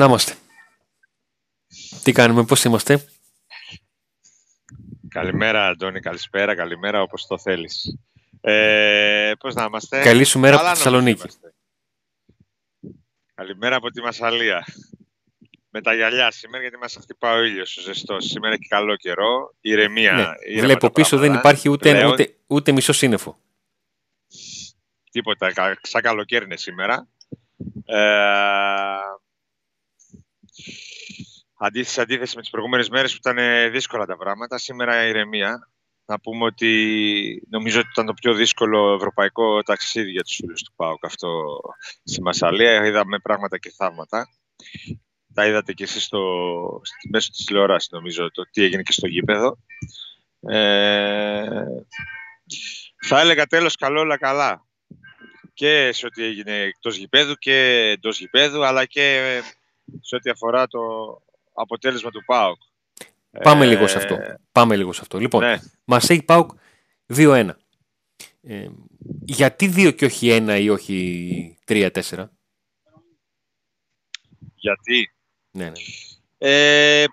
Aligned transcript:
Να 0.00 0.06
είμαστε. 0.06 0.34
Τι 2.02 2.12
κάνουμε, 2.12 2.44
πώς 2.44 2.64
είμαστε; 2.64 3.04
Καλημέρα, 5.08 5.66
Αντώνη. 5.66 6.00
Καλησπέρα. 6.00 6.54
Καλημέρα, 6.54 7.02
όπως 7.02 7.26
το 7.26 7.38
θέλεις. 7.38 7.98
Ε, 8.40 9.32
πώς 9.38 9.54
να 9.54 9.64
είμαστε; 9.64 10.02
Καλή 10.02 10.24
σου 10.24 10.38
μέρα 10.38 10.56
από 10.56 10.64
τη 10.64 10.68
Θεσσαλονίκη. 10.68 11.28
Καλημέρα 13.34 13.76
από 13.76 13.90
τη 13.90 14.00
Μασαλία. 14.02 14.64
Με 15.70 15.80
τα 15.80 15.94
γυαλιά 15.94 16.30
σήμερα, 16.30 16.62
γιατί 16.62 16.76
μας 16.76 16.96
χτυπά 17.00 17.32
ο 17.32 17.42
ήλιος 17.42 17.76
ο 17.76 17.80
ζεστός. 17.80 18.24
Σήμερα 18.24 18.54
έχει 18.54 18.68
καλό 18.68 18.96
καιρό, 18.96 19.54
ηρεμία. 19.60 20.12
Ναι. 20.12 20.60
Βλέπω 20.60 20.90
πίσω 20.90 21.18
δεν 21.18 21.34
υπάρχει 21.34 21.68
ούτε, 21.68 22.06
ούτε, 22.06 22.34
ούτε 22.46 22.72
μισό 22.72 22.92
σύννεφο. 22.92 23.38
Τίποτα, 25.10 25.76
σαν 25.82 26.02
καλοκαίρι 26.02 26.44
είναι 26.44 26.56
σήμερα. 26.56 27.08
Ε, 27.84 27.98
αντίθεση, 31.58 32.00
αντίθεση 32.00 32.36
με 32.36 32.40
τις 32.40 32.50
προηγούμενες 32.50 32.88
μέρες 32.88 33.12
που 33.12 33.30
ήταν 33.30 33.70
δύσκολα 33.72 34.06
τα 34.06 34.16
πράγματα, 34.16 34.58
σήμερα 34.58 35.06
ηρεμία. 35.06 35.68
Να 36.04 36.20
πούμε 36.20 36.44
ότι 36.44 37.46
νομίζω 37.50 37.78
ότι 37.78 37.88
ήταν 37.92 38.06
το 38.06 38.12
πιο 38.12 38.34
δύσκολο 38.34 38.94
ευρωπαϊκό 38.94 39.62
ταξίδι 39.62 40.10
για 40.10 40.22
τους 40.22 40.34
φίλους 40.34 40.62
του 40.62 40.72
ΠΑΟΚ 40.76 41.04
αυτό 41.04 41.60
στη 42.04 42.22
Μασαλία. 42.22 42.86
Είδαμε 42.86 43.18
πράγματα 43.18 43.58
και 43.58 43.72
θαύματα. 43.76 44.28
Τα 45.34 45.46
είδατε 45.46 45.72
και 45.72 45.84
εσείς 45.84 46.04
στο, 46.04 46.20
μέσω 47.10 47.30
της 47.30 47.44
τηλεόρασης 47.44 47.90
νομίζω 47.90 48.30
το 48.30 48.42
τι 48.50 48.62
έγινε 48.62 48.82
και 48.82 48.92
στο 48.92 49.06
γήπεδο. 49.06 49.58
Ε, 50.40 51.64
θα 53.06 53.20
έλεγα 53.20 53.46
τέλος 53.46 53.76
καλό 53.76 54.00
όλα 54.00 54.18
καλά 54.18 54.64
και 55.54 55.92
σε 55.92 56.06
ό,τι 56.06 56.24
έγινε 56.24 56.60
εκτός 56.60 56.96
γηπέδου 56.96 57.34
και 57.34 57.88
εντός 57.92 58.18
γηπέδου, 58.18 58.64
αλλά 58.64 58.84
και 58.84 59.40
σε 60.00 60.16
ό,τι 60.16 60.30
αφορά 60.30 60.66
το 60.66 60.80
αποτέλεσμα 61.52 62.10
του 62.10 62.24
ΠΑΟΚ. 62.24 62.60
Πάμε 63.42 63.64
ε, 63.64 63.68
λίγο 63.68 63.86
σε 63.86 63.96
αυτό. 63.96 64.16
Πάμε 64.52 64.76
λίγο 64.76 64.92
σε 64.92 65.00
αυτό. 65.00 65.18
Λοιπόν, 65.18 65.42
ναι. 65.42 65.58
Μαρσέη 65.84 66.22
ΠΑΟΚ 66.22 66.50
2-1. 67.14 67.50
Ε, 68.42 68.68
γιατί 69.24 69.72
2 69.76 69.94
και 69.96 70.04
όχι 70.04 70.28
1 70.48 70.58
ή 70.60 70.68
όχι 70.68 71.58
3-4? 71.66 71.90
Γιατί; 74.54 75.10
Ναι, 75.50 75.64
ναι. 75.64 75.72
Ε, 76.38 77.04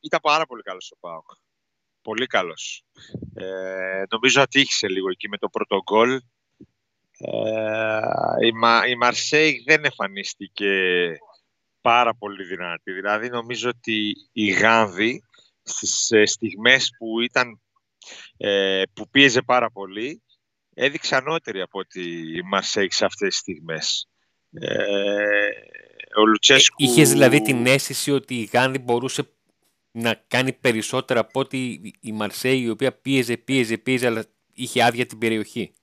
ήταν 0.00 0.20
πάρα 0.22 0.46
πολύ 0.46 0.62
καλός 0.62 0.90
ο 0.90 0.96
ΠΑΟΚ. 1.00 1.30
Πολύ 2.02 2.26
καλός. 2.26 2.84
Ε, 3.34 4.02
νομίζω 4.10 4.40
ατύχησε 4.40 4.88
λίγο 4.88 5.10
εκεί 5.10 5.28
με 5.28 5.38
το 5.38 5.48
πρώτο 5.48 5.82
γκολ. 5.82 6.20
Ε, 7.18 8.46
η, 8.46 8.52
Μα, 8.52 8.86
η 8.86 8.94
Μαρσέη 8.96 9.62
δεν 9.66 9.84
εμφανίστηκε 9.84 10.66
πάρα 11.84 12.14
πολύ 12.14 12.44
δυνατή. 12.44 12.92
Δηλαδή 12.92 13.28
νομίζω 13.28 13.68
ότι 13.68 14.12
η 14.32 14.46
Γάνδη 14.50 15.22
στις 15.62 16.10
ε, 16.10 16.24
στιγμές 16.26 16.90
που, 16.98 17.20
ήταν, 17.20 17.60
ε, 18.36 18.82
που 18.92 19.08
πίεζε 19.08 19.42
πάρα 19.42 19.70
πολύ 19.70 20.22
έδειξε 20.74 21.16
ανώτερη 21.16 21.60
από 21.60 21.78
ότι 21.78 22.00
η 22.36 22.42
Μαρσέη 22.42 22.90
σε 22.90 23.04
αυτές 23.04 23.28
τις 23.28 23.38
στιγμές. 23.38 24.08
Ε, 24.52 25.48
ο 26.16 26.26
Λουτσέσκου... 26.26 26.82
Είχες 26.82 27.10
δηλαδή 27.10 27.42
την 27.42 27.66
αίσθηση 27.66 28.10
ότι 28.10 28.34
η 28.34 28.50
Γάνδη 28.52 28.78
μπορούσε 28.78 29.28
να 29.90 30.14
κάνει 30.28 30.52
περισσότερα 30.52 31.20
από 31.20 31.40
ότι 31.40 31.92
η 32.00 32.12
Μαρσέη 32.12 32.60
η 32.60 32.68
οποία 32.68 32.92
πίεζε, 32.92 33.36
πίεζε, 33.36 33.78
πίεζε 33.78 34.06
αλλά 34.06 34.24
είχε 34.54 34.82
άδεια 34.82 35.06
την 35.06 35.18
περιοχή; 35.18 35.74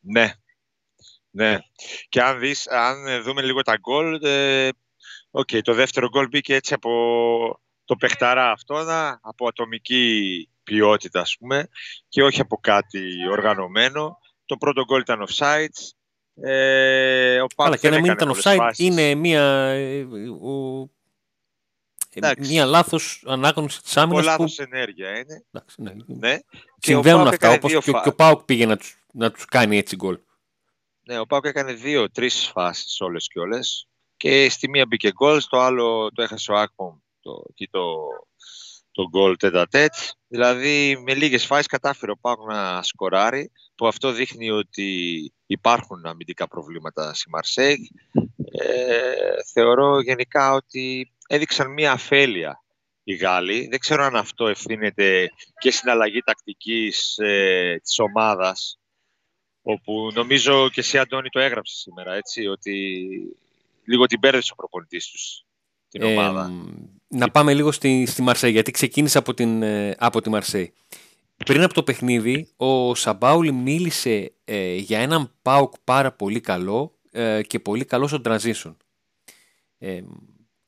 Ναι. 0.00 0.32
Ναι. 1.34 1.58
Και 2.08 2.22
αν, 2.22 2.38
δεις, 2.38 2.68
αν 2.68 3.22
δούμε 3.22 3.42
λίγο 3.42 3.62
τα 3.62 3.76
γκολ, 3.76 4.24
ε, 4.24 4.68
okay, 5.32 5.60
το 5.62 5.74
δεύτερο 5.74 6.08
γκολ 6.08 6.28
μπήκε 6.28 6.54
έτσι 6.54 6.74
από 6.74 6.90
το 7.84 7.96
παιχταρά 7.96 8.50
αυτό, 8.50 8.84
από 9.20 9.46
ατομική 9.46 10.48
ποιότητα, 10.62 11.20
ας 11.20 11.36
πούμε, 11.38 11.68
και 12.08 12.22
όχι 12.22 12.40
από 12.40 12.56
κάτι 12.56 13.28
οργανωμένο. 13.30 14.18
Το 14.46 14.56
πρώτο 14.56 14.84
γκολ 14.84 15.00
ήταν 15.00 15.26
offside. 15.28 15.92
Ε, 16.34 17.40
ο 17.40 17.46
Αλλά 17.56 17.76
και 17.76 17.90
να 17.90 18.00
μην 18.00 18.12
ήταν 18.12 18.34
offside, 18.36 18.72
είναι 18.76 19.14
μια, 19.14 19.42
ε, 19.68 20.06
μια 22.38 22.64
λάθος 22.64 23.24
ανάγνωση 23.26 23.82
της 23.82 23.96
άμυνας. 23.96 24.22
Μια 24.22 24.30
λάθος 24.30 24.58
ενέργεια 24.58 25.10
είναι. 25.10 25.44
Εντάξει, 25.50 25.82
ναι. 25.82 25.92
ναι. 26.06 26.38
Συμβαίνουν 26.78 27.26
αυτά, 27.26 27.50
όπως 27.50 27.72
και, 27.72 27.92
και, 27.92 28.08
ο 28.08 28.14
Πάουκ 28.14 28.42
πήγε 28.42 28.66
να 28.66 28.76
τους 28.76 29.02
να 29.12 29.30
τους 29.30 29.44
κάνει 29.44 29.76
έτσι 29.76 29.96
γκολ. 29.96 30.18
Ναι, 31.04 31.18
ο 31.18 31.26
Πάκο 31.26 31.48
έκανε 31.48 31.72
δύο-τρεις 31.72 32.50
φάσεις 32.52 33.00
όλες 33.00 33.28
και 33.28 33.38
όλες. 33.38 33.88
Και 34.22 34.48
στη 34.48 34.68
μία 34.68 34.86
μπήκε 34.86 35.12
γκολ, 35.12 35.40
στο 35.40 35.58
άλλο 35.58 36.10
το 36.14 36.22
έχασε 36.22 36.52
ο 36.52 36.56
Άκπομ 36.56 36.96
το, 37.20 37.44
εκεί 37.48 37.68
το, 37.70 37.94
το 38.90 39.08
γκολ 39.08 39.36
τέτα 39.36 39.66
τέτ. 39.66 39.92
Δηλαδή 40.28 41.02
με 41.04 41.14
λίγες 41.14 41.46
φάσεις 41.46 41.66
κατάφερε 41.66 42.12
ο 42.12 42.16
Πάκο 42.16 42.44
να 42.46 42.82
σκοράρει 42.82 43.50
που 43.74 43.86
αυτό 43.86 44.12
δείχνει 44.12 44.50
ότι 44.50 45.32
υπάρχουν 45.46 46.06
αμυντικά 46.06 46.48
προβλήματα 46.48 47.14
στη 47.14 47.30
Μαρσέγ. 47.30 47.78
Ε, 48.52 49.42
θεωρώ 49.52 50.00
γενικά 50.00 50.52
ότι 50.52 51.12
έδειξαν 51.26 51.72
μία 51.72 51.92
αφέλεια 51.92 52.62
οι 53.02 53.14
Γάλλοι. 53.14 53.66
Δεν 53.70 53.78
ξέρω 53.78 54.04
αν 54.04 54.16
αυτό 54.16 54.46
ευθύνεται 54.46 55.30
και 55.58 55.70
στην 55.70 55.90
αλλαγή 55.90 56.20
τακτικής 56.20 57.18
ε, 57.18 57.78
της 57.82 57.98
ομάδας 57.98 58.78
όπου 59.62 60.10
νομίζω 60.14 60.70
και 60.70 60.80
εσύ 60.80 60.98
Αντώνη 60.98 61.28
το 61.28 61.40
έγραψες 61.40 61.78
σήμερα, 61.78 62.14
έτσι, 62.14 62.46
ότι 62.46 63.06
λίγο 63.84 64.06
την 64.06 64.20
πέρδεσε 64.20 64.50
ο 64.52 64.56
προπονητής 64.56 65.06
τους 65.06 65.44
την 65.88 66.02
ομάδα. 66.02 66.52
να 67.08 67.30
πάμε 67.30 67.54
λίγο 67.54 67.72
στη, 67.72 68.06
στη 68.06 68.22
Μαρσέη, 68.22 68.50
γιατί 68.50 68.70
ξεκίνησε 68.70 69.18
από, 69.18 69.34
την, 69.34 69.62
ε, 69.62 69.94
από 69.98 70.20
τη 70.20 70.30
Μαρσέη. 70.30 70.72
Πριν 71.44 71.62
από 71.62 71.74
το 71.74 71.82
παιχνίδι, 71.82 72.48
ο 72.56 72.94
Σαμπάουλη 72.94 73.52
μίλησε 73.52 74.32
ε, 74.44 74.74
για 74.74 74.98
έναν 74.98 75.32
ΠΑΟΚ 75.42 75.74
πάρα 75.84 76.12
πολύ 76.12 76.40
καλό 76.40 76.98
ε, 77.10 77.42
και 77.42 77.58
πολύ 77.58 77.84
καλός 77.84 78.10
στο 78.10 78.20
transition. 78.24 78.76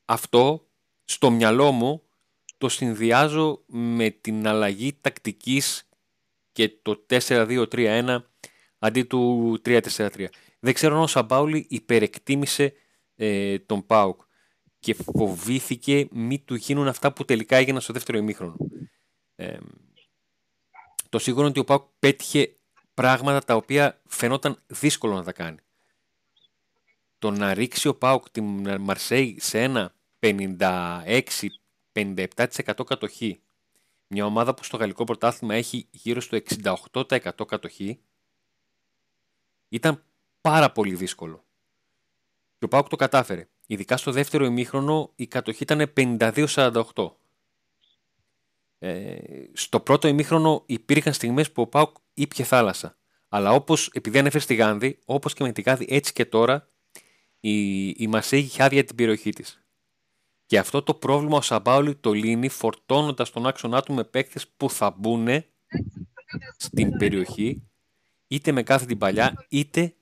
αυτό 0.05 0.67
στο 1.05 1.31
μυαλό 1.31 1.71
μου 1.71 2.01
το 2.57 2.69
συνδυάζω 2.69 3.63
με 3.65 4.09
την 4.09 4.47
αλλαγή 4.47 4.97
τακτικής 5.01 5.89
και 6.51 6.69
το 6.81 7.05
4-2-3-1 7.09 8.17
αντί 8.79 9.03
του 9.03 9.61
3-4-3. 9.65 10.25
Δεν 10.59 10.73
ξέρω 10.73 10.95
αν 10.95 11.01
ο 11.01 11.07
Σαμπάουλη 11.07 11.65
υπερεκτίμησε 11.69 12.73
ε, 13.15 13.59
τον 13.59 13.85
Πάουκ 13.85 14.21
και 14.79 14.93
φοβήθηκε 14.93 16.07
μη 16.11 16.39
του 16.39 16.55
γίνουν 16.55 16.87
αυτά 16.87 17.13
που 17.13 17.25
τελικά 17.25 17.55
έγιναν 17.55 17.81
στο 17.81 17.93
δεύτερο 17.93 18.17
ημίχρονο. 18.17 18.55
Ε, 19.35 19.57
το 21.09 21.19
σίγουρο 21.19 21.41
είναι 21.41 21.49
ότι 21.49 21.59
ο 21.59 21.63
Πάουκ 21.63 21.83
πέτυχε 21.99 22.55
πράγματα 22.93 23.39
τα 23.39 23.55
οποία 23.55 24.01
φαινόταν 24.07 24.57
δύσκολο 24.67 25.13
να 25.13 25.23
τα 25.23 25.31
κάνει. 25.31 25.57
Το 27.19 27.31
να 27.31 27.53
ρίξει 27.53 27.87
ο 27.87 27.95
Πάουκ 27.95 28.29
τη 28.29 28.41
Μαρσέη 28.79 29.39
σε 29.39 29.61
ένα 29.61 29.95
56-57% 30.19 31.25
κατοχή, 32.85 33.41
μια 34.07 34.25
ομάδα 34.25 34.53
που 34.53 34.63
στο 34.63 34.77
γαλλικό 34.77 35.03
πρωτάθλημα 35.03 35.55
έχει 35.55 35.87
γύρω 35.91 36.21
στο 36.21 36.37
68% 36.91 37.45
κατοχή, 37.47 37.99
ήταν 39.69 40.03
πάρα 40.41 40.71
πολύ 40.71 40.95
δύσκολο. 40.95 41.44
Και 42.65 42.71
ο 42.75 42.77
Πάουκ 42.77 42.89
το 42.89 42.95
κατάφερε. 42.95 43.47
Ειδικά 43.67 43.97
στο 43.97 44.11
δεύτερο 44.11 44.45
ημίχρονο 44.45 45.11
η 45.15 45.27
κατοχή 45.27 45.63
ήταν 45.63 45.93
52-48. 45.95 46.83
Ε, 48.79 49.15
στο 49.53 49.79
πρώτο 49.79 50.07
ημίχρονο 50.07 50.63
υπήρχαν 50.65 51.13
στιγμές 51.13 51.51
που 51.51 51.61
ο 51.61 51.67
Πάουκ 51.67 51.95
ήπια 52.13 52.45
θάλασσα. 52.45 52.97
Αλλά 53.29 53.51
όπως, 53.51 53.89
επειδή 53.93 54.19
ανέφερε 54.19 54.43
στη 54.43 54.55
Γάνδη, 54.55 54.99
όπως 55.05 55.33
και 55.33 55.43
με 55.43 55.51
τη 55.51 55.61
Γάνδη, 55.61 55.85
έτσι 55.89 56.13
και 56.13 56.25
τώρα, 56.25 56.69
η, 57.39 57.87
η 57.87 58.07
Μασέγη 58.07 58.45
είχε 58.45 58.63
άδεια 58.63 58.83
την 58.83 58.95
περιοχή 58.95 59.29
της. 59.29 59.65
Και 60.45 60.59
αυτό 60.59 60.83
το 60.83 60.93
πρόβλημα 60.93 61.37
ο 61.37 61.41
Σαμπάουλη 61.41 61.95
το 61.95 62.11
λύνει 62.11 62.49
φορτώνοντας 62.49 63.31
τον 63.31 63.47
άξονά 63.47 63.81
του 63.81 63.93
με 63.93 64.03
παίκτες 64.03 64.47
που 64.47 64.69
θα 64.69 64.95
μπουν 64.97 65.27
στην 66.57 66.97
περιοχή 66.97 67.63
είτε 68.27 68.51
με 68.51 68.63
κάθε 68.63 68.85
την 68.85 68.97
παλιά, 68.97 69.45
είτε 69.49 69.95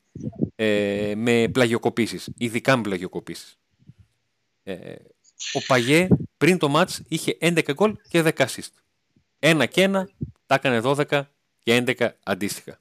ε, 0.64 1.16
με 1.16 1.50
πλαγιοκοπήσεις, 1.52 2.30
ειδικά 2.38 2.76
με 2.76 2.82
πλαγιοκοπήσεις. 2.82 3.60
Ε, 4.64 4.96
ο 5.54 5.62
Παγέ 5.68 6.08
πριν 6.38 6.58
το 6.58 6.70
μάτς 6.70 7.02
είχε 7.08 7.38
11 7.42 7.74
γκολ 7.74 7.98
και 8.10 8.22
10 8.22 8.32
assist. 8.32 8.72
Ένα 9.40 9.66
και 9.66 9.82
ένα, 9.82 10.10
τα 10.46 10.56
έκανε 10.56 10.82
12 10.84 11.24
και 11.60 11.84
11 11.88 12.10
αντίστοιχα. 12.24 12.80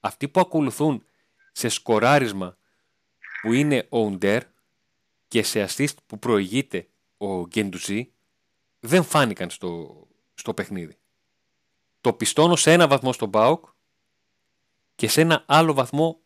Αυτοί 0.00 0.28
που 0.28 0.40
ακολουθούν 0.40 1.04
σε 1.52 1.68
σκοράρισμα 1.68 2.56
που 3.42 3.52
είναι 3.52 3.86
ο 3.88 3.98
Ουντέρ 3.98 4.42
και 5.28 5.42
σε 5.42 5.66
assist 5.68 5.94
που 6.06 6.18
προηγείται 6.18 6.88
ο 7.16 7.46
Γκεντουζή 7.46 8.12
δεν 8.80 9.02
φάνηκαν 9.02 9.50
στο, 9.50 10.02
στο 10.34 10.54
παιχνίδι. 10.54 10.96
Το 12.00 12.12
πιστώνω 12.12 12.56
σε 12.56 12.72
ένα 12.72 12.88
βαθμό 12.88 13.12
στον 13.12 13.28
Μπάουκ 13.28 13.64
και 14.94 15.08
σε 15.08 15.20
ένα 15.20 15.44
άλλο 15.46 15.74
βαθμό 15.74 16.20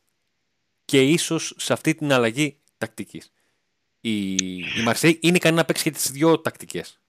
και 0.90 1.02
ίσως 1.02 1.54
σε 1.58 1.72
αυτή 1.72 1.94
την 1.94 2.12
αλλαγή 2.12 2.56
τακτικής. 2.78 3.32
η, 4.00 4.34
η 4.56 4.82
Μαρσέη 4.84 5.18
είναι 5.22 5.36
ικανή 5.36 5.56
να 5.56 5.64
παίξει 5.64 5.82
και 5.82 5.90
τις 5.90 6.10
δύο 6.10 6.40
τακτικές. 6.40 7.00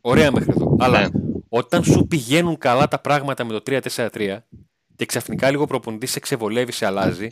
Ωραία 0.00 0.30
μέχρι 0.32 0.50
εδώ. 0.56 0.76
Αλλά 0.80 1.00
Ναι. 1.00 1.08
όταν 1.48 1.84
σου 1.84 2.06
πηγαίνουν 2.06 2.58
καλά 2.58 2.88
τα 2.88 2.98
πράγματα 2.98 3.44
με 3.44 3.52
το 3.52 3.62
3-4-3 3.66 4.38
και 4.96 5.06
ξαφνικά 5.06 5.50
λίγο 5.50 5.66
προπονητής 5.66 6.10
σε 6.10 6.20
ξεβολεύει, 6.20 6.72
σε 6.72 6.86
αλλάζει, 6.86 7.28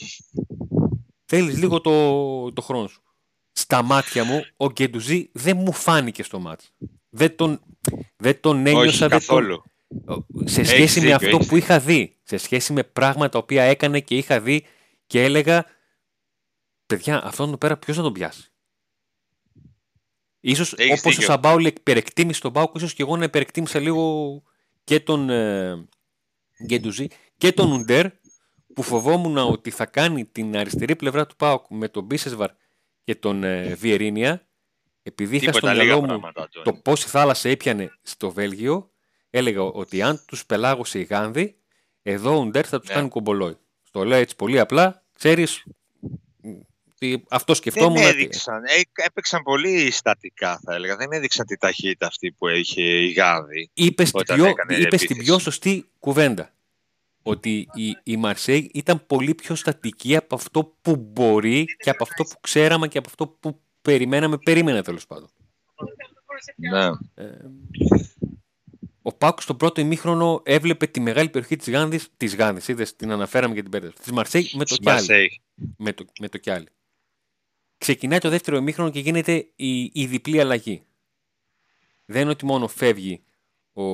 θέλεις 1.25 1.59
λίγο 1.59 1.81
το, 1.81 2.53
το 2.53 2.61
χρόνο 2.63 2.87
σου. 2.87 3.03
Στα 3.53 3.83
μάτια 3.83 4.25
μου, 4.25 4.45
ο 4.57 4.71
Γκεντουζή 4.71 5.29
δεν 5.33 5.57
μου 5.57 5.73
φάνηκε 5.73 6.23
στο 6.23 6.39
μάτς. 6.39 6.73
Δεν 7.11 7.37
τον, 7.37 7.61
δεν 8.17 8.41
τον 8.41 8.67
ένιωσα. 8.67 8.87
Όχι 8.89 8.99
δεν 8.99 9.09
τον- 9.09 9.19
καθόλου. 9.19 9.63
σε 10.45 10.61
Έχεις 10.61 10.73
σχέση 10.73 11.01
με 11.01 11.05
δίκιο, 11.07 11.17
αυτό 11.17 11.37
έχεις 11.37 11.47
που 11.47 11.57
είχα 11.57 11.79
δει, 11.81 12.17
σε 12.23 12.37
σχέση 12.37 12.73
με 12.73 12.83
πράγματα 12.83 13.29
τα 13.29 13.39
οποία 13.39 13.63
έκανε 13.63 14.01
και 14.01 14.17
είχα 14.17 14.41
δει 14.41 14.65
και 15.11 15.23
έλεγα 15.23 15.67
παιδιά 16.87 17.25
αυτόν 17.25 17.49
εδώ 17.49 17.57
πέρα 17.57 17.77
ποιος 17.77 17.97
θα 17.97 18.03
τον 18.03 18.13
πιάσει; 18.13 18.53
Ίσως 20.41 20.73
Έχεις 20.73 20.99
όπως 20.99 21.05
ο 21.05 21.11
δίκιο. 21.11 21.25
Σαμπάουλ 21.27 21.65
υπερεκτίμησε 21.65 22.41
τον 22.41 22.53
Πάουκ, 22.53 22.75
ίσως 22.77 22.95
και 22.95 23.03
εγώ 23.03 23.17
να 23.17 23.25
υπερεκτίμησα 23.25 23.79
λίγο 23.81 24.43
και 24.85 25.01
τον 25.01 25.31
ε, 25.31 25.89
Γκέντουζη 26.67 27.07
και 27.37 27.53
τον 27.53 27.73
Ουντέρ 27.73 28.07
που 28.75 28.83
φοβόμουν 28.83 29.37
ότι 29.39 29.71
θα 29.71 29.87
κάνει 29.87 30.25
την 30.25 30.57
αριστερή 30.57 30.97
πλευρά 30.97 31.27
του 31.27 31.37
Πάουκ 31.37 31.65
με 31.69 31.89
τον 31.89 32.05
Μπίσεσβαρ 32.05 32.51
και 33.05 33.15
τον 33.15 33.45
ε, 33.45 33.75
Βιερίνια 33.75 34.47
επειδή 35.03 35.37
είχα 35.37 35.53
στο 35.53 35.61
Τίποτα 35.61 35.73
λίγα 35.73 35.85
μυαλό 35.85 36.01
μου 36.01 36.07
πράγματα. 36.07 36.43
Αντώνη. 36.43 36.65
το 36.65 36.73
πώς 36.73 37.05
η 37.05 37.09
θάλασσα 37.09 37.49
έπιανε 37.49 37.91
στο 38.03 38.31
Βέλγιο, 38.31 38.91
έλεγα 39.31 39.63
ότι 39.63 40.03
αν 40.03 40.25
τους 40.27 40.47
πελάγωσε 40.47 40.99
η 40.99 41.03
Γάνδη, 41.03 41.59
εδώ 42.03 42.37
ο 42.37 42.41
Ουντέρ 42.41 42.69
θα 42.69 42.79
τους 42.81 42.89
Ναι. 42.89 42.95
κάνει 42.95 43.09
κομπολόι. 43.09 43.57
Στο 43.91 44.05
λέω 44.05 44.19
έτσι 44.19 44.37
πολύ 44.37 44.59
απλά, 44.59 45.03
ξέρεις, 45.17 45.65
τι- 46.99 47.23
αυτό 47.31 47.55
σκεφτόμουν. 47.55 47.97
Δεν 47.97 48.05
ότι- 48.07 48.15
έδειξαν. 48.15 48.65
Ε, 48.65 48.81
έπαιξαν 49.05 49.43
πολύ 49.43 49.91
στατικά, 49.91 50.61
θα 50.65 50.75
έλεγα. 50.75 50.97
Δεν 50.97 51.13
έδειξαν 51.13 51.47
τη 51.47 51.57
ταχύτητα 51.57 52.07
αυτή 52.07 52.33
που 52.33 52.49
είχε 52.49 52.83
η 52.83 53.11
Γάνδη. 53.13 53.71
Είπες 53.75 54.09
στην 54.09 54.21
όταν 54.21 54.37
πιο, 54.37 54.47
έκανε 54.47 54.75
είπες 54.75 54.87
την 55.01 55.07
επίθεση. 55.07 55.21
πιο 55.21 55.39
σωστή 55.39 55.87
κουβέντα. 55.99 56.53
Ότι 57.23 57.69
η, 57.75 57.97
η 58.03 58.17
Μαρσέη 58.17 58.71
ήταν 58.75 59.07
πολύ 59.07 59.35
πιο 59.35 59.55
στατική 59.55 60.17
από 60.17 60.35
αυτό 60.35 60.75
που 60.83 60.97
μπορεί 60.97 61.65
και 61.79 61.91
από 61.91 62.03
αυτό 62.03 62.25
που 62.25 62.41
ξέραμε 62.41 62.89
και 62.89 62.99
από 62.99 63.09
αυτό 63.11 63.27
που 63.29 63.61
περιμέναμε, 63.83 64.39
περίμενα 64.39 64.83
τέλος 64.83 65.07
πάντων. 65.07 65.31
Ναι. 66.57 66.85
Ε, 67.25 67.39
ο 69.03 69.13
Πάκου 69.13 69.41
στο 69.41 69.55
πρώτο 69.55 69.81
ημίχρονο 69.81 70.43
έβλεπε 70.45 70.87
τη 70.87 71.01
μεγάλη 71.01 71.29
περιοχή 71.29 71.57
της 71.57 71.71
Γάνδης, 71.71 72.09
της 72.17 72.37
Γάνδης, 72.37 72.69
είδες, 72.69 72.97
την 72.97 73.11
αναφέραμε 73.11 73.55
και 73.55 73.63
την 73.63 73.71
πέρδευση, 73.71 74.03
της 74.03 74.13
Μαρσέη 74.13 74.51
με 74.55 74.65
το 74.65 74.77
Κιάλι. 74.77 74.97
Μαρσέη. 74.97 75.41
Με 75.77 75.93
το, 75.93 76.05
με 76.21 76.29
το 76.29 76.39
Κιάλι. 76.39 76.69
Ξεκινάει 77.79 78.19
το 78.19 78.29
δεύτερο 78.29 78.57
ημίχρονο 78.57 78.91
και 78.91 79.01
γίνεται 79.01 79.53
η, 79.57 79.83
η 79.83 80.07
διπλή 80.07 80.41
αλλαγή. 80.41 80.83
Δεν 82.05 82.23
είναι 82.23 82.31
ότι 82.31 82.45
μόνο 82.45 82.69
φεύγει 82.69 83.23
ο, 83.73 83.85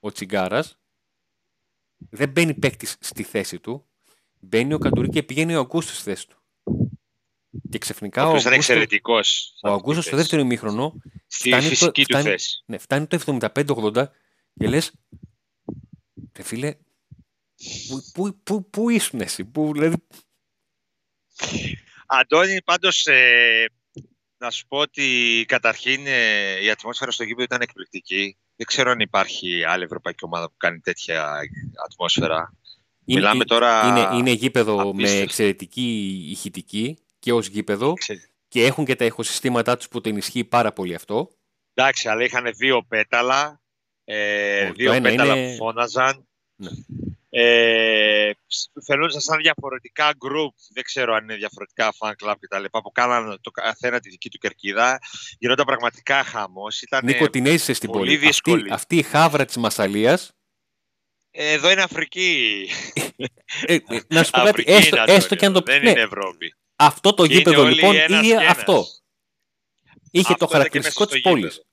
ο 0.00 0.12
Τσιγκάρας, 0.12 0.78
δεν 2.10 2.28
μπαίνει 2.28 2.54
παίκτης 2.54 2.96
στη 3.00 3.22
θέση 3.22 3.58
του, 3.58 3.86
μπαίνει 4.40 4.74
ο 4.74 4.78
Καντουρί 4.78 5.08
και 5.08 5.22
πηγαίνει 5.22 5.54
ο 5.54 5.60
Αγκούστος 5.60 5.94
στη 5.94 6.04
θέση 6.04 6.28
του. 6.28 6.42
Και 7.70 7.78
ξαφνικά 7.78 8.22
Ο 8.22 8.24
ο 8.24 8.28
οποίος 8.28 8.42
ήταν 8.42 8.52
Αγκούστος, 8.52 8.74
εξαιρετικός. 8.76 9.54
ο 9.62 9.68
Αγκούστος 9.72 10.04
στο 10.04 10.16
δεύτερο 10.16 10.42
ημίχρονο 10.42 10.94
Στη 11.26 11.48
φτάνει 11.48 11.62
το- 11.62 11.68
φυσική 11.68 12.02
του 12.04 12.08
φτάνει- 12.08 12.28
θέση. 12.28 12.62
ναι, 12.66 12.78
φτάνει 12.78 13.06
το 13.06 13.16
75-80 13.16 14.06
και 14.58 14.68
λες 14.68 14.92
ρε 16.36 16.42
φίλε 16.42 16.74
πού, 17.88 18.02
πού, 18.12 18.40
πού, 18.42 18.70
πού 18.70 18.88
ήσουν 18.90 19.20
εσύ 19.20 19.44
πού, 19.44 19.70
δηλαδή, 19.72 19.96
Αντώνη, 22.06 22.62
πάντως, 22.62 23.06
ε, 23.06 23.64
να 24.38 24.50
σου 24.50 24.66
πω 24.66 24.78
ότι 24.78 25.44
καταρχήν 25.48 26.06
ε, 26.06 26.62
η 26.62 26.70
ατμόσφαιρα 26.70 27.10
στο 27.10 27.22
γήπεδο 27.24 27.42
ήταν 27.42 27.60
εκπληκτική. 27.60 28.36
Δεν 28.56 28.66
ξέρω 28.66 28.90
αν 28.90 29.00
υπάρχει 29.00 29.64
άλλη 29.64 29.84
ευρωπαϊκή 29.84 30.24
ομάδα 30.24 30.48
που 30.50 30.56
κάνει 30.56 30.80
τέτοια 30.80 31.40
ατμόσφαιρα. 31.84 32.54
είναι, 33.04 33.18
Μιλάμε 33.20 33.44
τώρα... 33.44 33.88
είναι, 33.88 34.16
είναι 34.18 34.30
γήπεδο 34.30 34.76
με 34.76 34.80
απίστευτο. 34.82 35.22
εξαιρετική 35.22 36.26
ηχητική 36.30 36.98
και 37.18 37.32
ως 37.32 37.46
γήπεδο 37.46 37.92
Ξε- 37.92 38.30
και 38.48 38.64
έχουν 38.64 38.84
και 38.84 38.96
τα 38.96 39.04
ηχοσυστήματά 39.04 39.76
τους 39.76 39.88
που 39.88 40.00
το 40.00 40.08
ενισχύει 40.08 40.44
πάρα 40.44 40.72
πολύ 40.72 40.94
αυτό 40.94 41.30
Εντάξει, 41.74 42.08
αλλά 42.08 42.24
είχαν 42.24 42.52
δύο 42.56 42.82
πέταλα. 42.88 43.60
Ε, 44.04 44.58
Όχι, 44.60 44.66
το 44.68 44.72
δύο 44.74 44.92
ένα 44.92 45.08
πέταλα 45.08 45.36
είναι- 45.36 45.50
που 45.50 45.56
φώναζαν. 45.56 46.28
Ναι. 46.56 46.68
Ε, 47.30 48.30
φαινόντουσαν 48.86 49.20
σαν 49.20 49.38
διαφορετικά 49.38 50.10
group, 50.10 50.52
δεν 50.74 50.84
ξέρω 50.84 51.14
αν 51.14 51.22
είναι 51.24 51.34
διαφορετικά 51.36 51.94
fan 51.98 52.12
club 52.22 52.34
κτλ. 52.40 52.64
που 52.82 52.92
κάναν 52.92 53.38
το 53.40 53.50
καθένα 53.50 54.00
τη 54.00 54.08
δική 54.10 54.30
του 54.30 54.38
κερκίδα. 54.38 54.98
Γινόταν 55.38 55.66
πραγματικά 55.66 56.24
χαμός. 56.24 56.82
Ήταν, 56.82 57.04
Νίκο 57.04 57.30
την 57.30 57.46
έζησε 57.46 57.72
στην 57.72 57.90
πολύ 57.90 58.04
πόλη 58.04 58.14
αυτή, 58.14 58.26
δύσκολη. 58.26 58.72
αυτή 58.72 58.96
η 58.96 59.02
χάβρα 59.02 59.44
της 59.44 59.56
Μασαλίας 59.56 60.32
ε, 61.30 61.52
εδώ 61.52 61.70
είναι 61.70 61.82
Αφρική. 61.82 62.68
ε, 63.66 63.74
ε, 63.74 64.00
να 64.08 64.22
σου 64.22 64.30
πω 64.30 64.36
κάτι 64.38 64.48
Αφρική 64.48 64.70
έστω, 64.70 64.88
είναι, 64.88 65.00
Αντώνη, 65.00 65.18
έστω 65.18 65.34
και 65.34 65.46
αν 65.46 65.52
το 65.52 65.60
Δεν 65.60 65.82
ναι, 65.82 65.90
είναι 65.90 66.00
Ευρώπη. 66.00 66.54
Αυτό 66.78 67.14
το 67.14 67.24
Είναι 67.24 67.34
γήπεδο 67.34 67.62
όλοι 67.62 67.74
λοιπόν 67.74 67.96
ένας 67.96 68.22
είχε 68.22 68.34
και 68.34 68.42
ένας. 68.42 68.56
αυτό 68.56 68.84
είχε 70.10 70.32
Αυτό 70.32 70.34
το 70.34 70.44
ήταν 70.44 70.48
και 70.48 70.54
χαρακτηριστικό 70.54 71.04
μέσα 71.04 71.14
της 71.14 71.20
στο 71.20 71.30
πόλης 71.30 71.52
γήπεδο. 71.54 71.66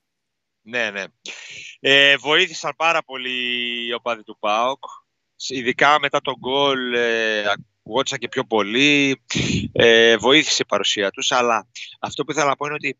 Ναι, 0.61 0.91
ναι. 0.91 1.03
Ε, 1.79 2.17
βοήθησαν 2.17 2.73
πάρα 2.75 3.03
πολύ 3.03 3.85
οι 3.85 3.93
οπαδοί 3.93 4.23
του 4.23 4.37
ΠΑΟΚ. 4.39 4.83
Ειδικά 5.47 5.99
μετά 5.99 6.21
τον 6.21 6.35
γκολ 6.39 6.93
ε, 6.93 7.43
ακουγόντουσαν 7.49 8.19
και 8.19 8.27
πιο 8.27 8.45
πολύ. 8.45 9.23
Ε, 9.71 10.17
βοήθησε 10.17 10.61
η 10.61 10.65
παρουσία 10.65 11.11
τους. 11.11 11.31
Αλλά 11.31 11.67
αυτό 11.99 12.23
που 12.23 12.31
ήθελα 12.31 12.47
να 12.47 12.55
πω 12.55 12.65
είναι 12.65 12.75
ότι 12.75 12.99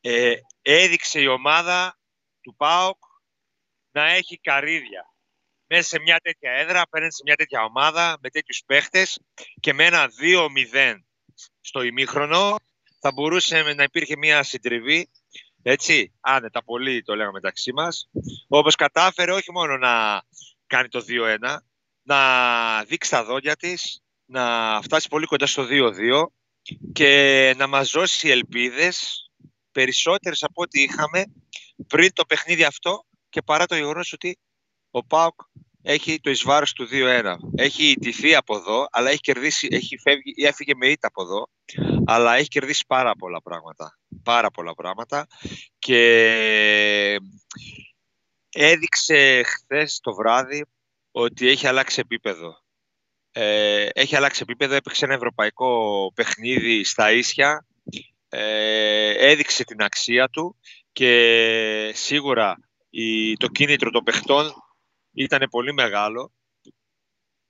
ε, 0.00 0.34
έδειξε 0.62 1.20
η 1.20 1.26
ομάδα 1.26 1.98
του 2.40 2.54
ΠΑΟΚ 2.56 2.98
να 3.90 4.12
έχει 4.12 4.38
καρύδια. 4.38 5.12
Μέσα 5.66 5.88
σε 5.88 6.00
μια 6.00 6.18
τέτοια 6.18 6.52
έδρα, 6.52 6.80
απέναντι 6.80 7.14
σε 7.14 7.22
μια 7.24 7.36
τέτοια 7.36 7.62
ομάδα, 7.62 8.18
με 8.22 8.30
τέτοιους 8.30 8.62
παίχτες 8.66 9.20
και 9.60 9.72
με 9.72 9.84
ένα 9.84 10.10
2-0 10.74 10.98
στο 11.60 11.82
ημίχρονο 11.82 12.56
θα 13.00 13.12
μπορούσε 13.12 13.62
να 13.62 13.82
υπήρχε 13.82 14.16
μια 14.16 14.42
συντριβή 14.42 15.08
έτσι, 15.62 16.12
άνετα 16.20 16.64
πολύ 16.64 17.02
το 17.02 17.14
λέγαμε 17.14 17.32
μεταξύ 17.32 17.72
μας, 17.72 18.08
όπως 18.48 18.74
κατάφερε 18.74 19.32
όχι 19.32 19.52
μόνο 19.52 19.76
να 19.76 20.22
κάνει 20.66 20.88
το 20.88 21.04
2-1, 21.08 21.56
να 22.02 22.84
δείξει 22.84 23.10
τα 23.10 23.24
δόντια 23.24 23.56
της, 23.56 24.02
να 24.24 24.80
φτάσει 24.82 25.08
πολύ 25.08 25.26
κοντά 25.26 25.46
στο 25.46 25.66
2-2 25.70 26.26
και 26.92 27.54
να 27.56 27.66
μας 27.66 27.90
δώσει 27.90 28.28
ελπίδες 28.28 29.28
περισσότερες 29.72 30.42
από 30.42 30.62
ό,τι 30.62 30.82
είχαμε 30.82 31.24
πριν 31.86 32.12
το 32.12 32.24
παιχνίδι 32.24 32.64
αυτό 32.64 33.04
και 33.28 33.42
παρά 33.42 33.66
το 33.66 33.74
γεγονός 33.74 34.12
ότι 34.12 34.38
ο 34.90 35.04
ΠΑΟΚ 35.04 35.40
έχει 35.82 36.20
το 36.20 36.30
εις 36.30 36.42
βάρος 36.42 36.72
του 36.72 36.88
2-1. 36.92 37.34
Έχει 37.56 37.90
ιτηθεί 37.90 38.34
από 38.34 38.56
εδώ, 38.56 38.86
αλλά 38.90 39.10
έχει 39.10 39.20
κερδίσει, 39.20 39.68
έχει 39.70 39.98
φεύγει, 39.98 40.34
έφυγε 40.36 40.74
με 40.74 40.86
ήττα 40.86 41.06
από 41.06 41.22
εδώ, 41.22 41.48
αλλά 42.06 42.36
έχει 42.36 42.48
κερδίσει 42.48 42.84
πάρα 42.86 43.14
πολλά 43.14 43.42
πράγματα. 43.42 43.98
Πάρα 44.22 44.50
πολλά 44.50 44.74
πράγματα 44.74 45.26
και 45.78 47.18
έδειξε 48.50 49.42
χθες 49.42 50.00
το 50.02 50.14
βράδυ 50.14 50.64
ότι 51.10 51.48
έχει 51.48 51.66
αλλάξει 51.66 52.00
επίπεδο. 52.00 52.62
Ε, 53.32 53.86
έχει 53.92 54.16
αλλάξει 54.16 54.40
επίπεδο, 54.42 54.74
έπαιξε 54.74 55.04
ένα 55.04 55.14
ευρωπαϊκό 55.14 56.12
παιχνίδι 56.14 56.84
στα 56.84 57.12
ίσια, 57.12 57.66
ε, 58.28 59.30
έδειξε 59.30 59.64
την 59.64 59.82
αξία 59.82 60.28
του 60.28 60.56
και 60.92 61.92
σίγουρα 61.94 62.56
η, 62.90 63.36
το 63.36 63.46
κίνητρο 63.48 63.90
των 63.90 64.04
παιχτών 64.04 64.52
ήταν 65.12 65.48
πολύ 65.50 65.72
μεγάλο 65.72 66.32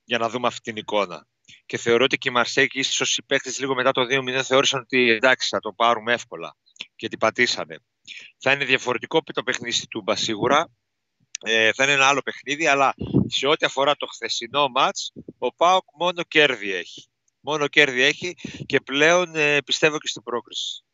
για 0.05 0.19
να 0.19 0.29
δούμε 0.29 0.47
αυτή 0.47 0.61
την 0.61 0.77
εικόνα. 0.77 1.27
Και 1.67 1.77
θεωρώ 1.77 2.05
ότι 2.05 2.19
και 2.19 2.29
οι 2.29 2.33
Μαρσέκοι, 2.33 2.79
ίσως 2.79 3.17
οι 3.17 3.23
παίχτε 3.23 3.53
λίγο 3.59 3.75
μετά 3.75 3.91
το 3.91 4.03
2-0, 4.11 4.43
θεώρησαν 4.43 4.81
ότι 4.81 5.11
εντάξει, 5.11 5.49
θα 5.49 5.59
το 5.59 5.73
πάρουμε 5.73 6.13
εύκολα. 6.13 6.57
Και 6.97 7.09
την 7.09 7.19
πατήσανε. 7.19 7.79
Θα 8.39 8.53
είναι 8.53 8.65
διαφορετικό 8.65 9.23
το 9.23 9.43
παιχνίδι 9.43 9.75
στη 9.75 9.87
Τούμπα 9.87 10.17
σίγουρα. 10.17 10.71
Ε, 11.41 11.73
θα 11.73 11.85
είναι 11.85 11.93
ένα 11.93 12.07
άλλο 12.07 12.21
παιχνίδι, 12.23 12.67
αλλά 12.67 12.95
σε 13.27 13.47
ό,τι 13.47 13.67
αφορά 13.67 13.97
το 13.97 14.07
χθεσινό 14.07 14.69
μάτς, 14.69 15.13
ο 15.39 15.55
ΠΑΟΚ 15.55 15.85
μόνο 15.99 16.23
κέρδη 16.23 16.73
έχει. 16.73 17.09
Μόνο 17.41 17.69
κέρδη 17.69 18.03
έχει 18.03 18.35
και 18.67 18.81
πλέον 18.81 19.35
ε, 19.35 19.63
πιστεύω 19.63 19.99
και 19.99 20.09
στην 20.09 20.23
πρόκριση. 20.23 20.85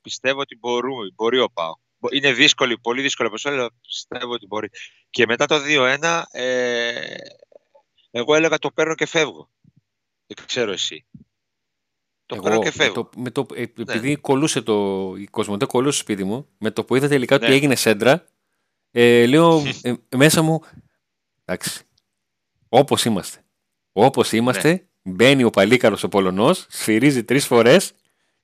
Πιστεύω 0.00 0.40
ότι 0.40 0.56
μπορούμε, 0.56 1.10
μπορεί 1.14 1.38
ο 1.38 1.50
ΠΑΟΚ. 1.50 1.78
Είναι 2.12 2.32
δύσκολη, 2.32 2.78
πολύ 2.78 3.02
δύσκολη 3.02 3.28
αποστολή, 3.28 3.56
αλλά 3.56 3.70
πιστεύω 3.80 4.32
ότι 4.32 4.46
μπορεί. 4.46 4.68
Και 5.10 5.26
μετά 5.26 5.46
το 5.46 5.60
2-1, 5.66 6.22
ε, 6.30 6.92
εγώ 8.10 8.34
έλεγα 8.34 8.58
το 8.58 8.70
παίρνω 8.70 8.94
και 8.94 9.06
φεύγω. 9.06 9.50
Δεν 10.26 10.46
ξέρω 10.46 10.72
εσύ. 10.72 11.06
Το 12.26 12.34
Εγώ, 12.34 12.44
παίρνω 12.44 12.58
και 12.58 12.64
με 12.64 12.70
φεύγω. 12.70 12.92
το, 12.92 13.10
με 13.16 13.30
το, 13.30 13.46
ε, 13.54 13.62
επειδή 13.76 14.16
κολούσε 14.16 14.62
το, 14.62 15.14
η 15.16 15.26
Κοσμοτέ 15.26 15.66
κολούσε 15.66 15.92
στο 15.92 16.02
σπίτι 16.02 16.24
μου, 16.24 16.48
με 16.58 16.70
το 16.70 16.84
που 16.84 16.96
είδα 16.96 17.08
τελικά 17.08 17.36
ότι 17.36 17.48
Ναι. 17.48 17.54
έγινε 17.54 17.74
σέντρα, 17.74 18.26
ε, 18.90 19.26
λέω 19.26 19.62
ε, 19.82 19.94
μέσα 20.16 20.42
μου, 20.42 20.60
εντάξει, 21.44 21.82
όπως 22.68 23.04
είμαστε. 23.04 23.44
Όπως 23.92 24.32
είμαστε, 24.32 24.88
μπαίνει 25.02 25.44
ο 25.44 25.50
Παλίκαρος 25.50 26.02
ο 26.02 26.08
Πολωνός, 26.08 26.66
σφυρίζει 26.68 27.24
τρεις 27.24 27.46
φορές 27.46 27.94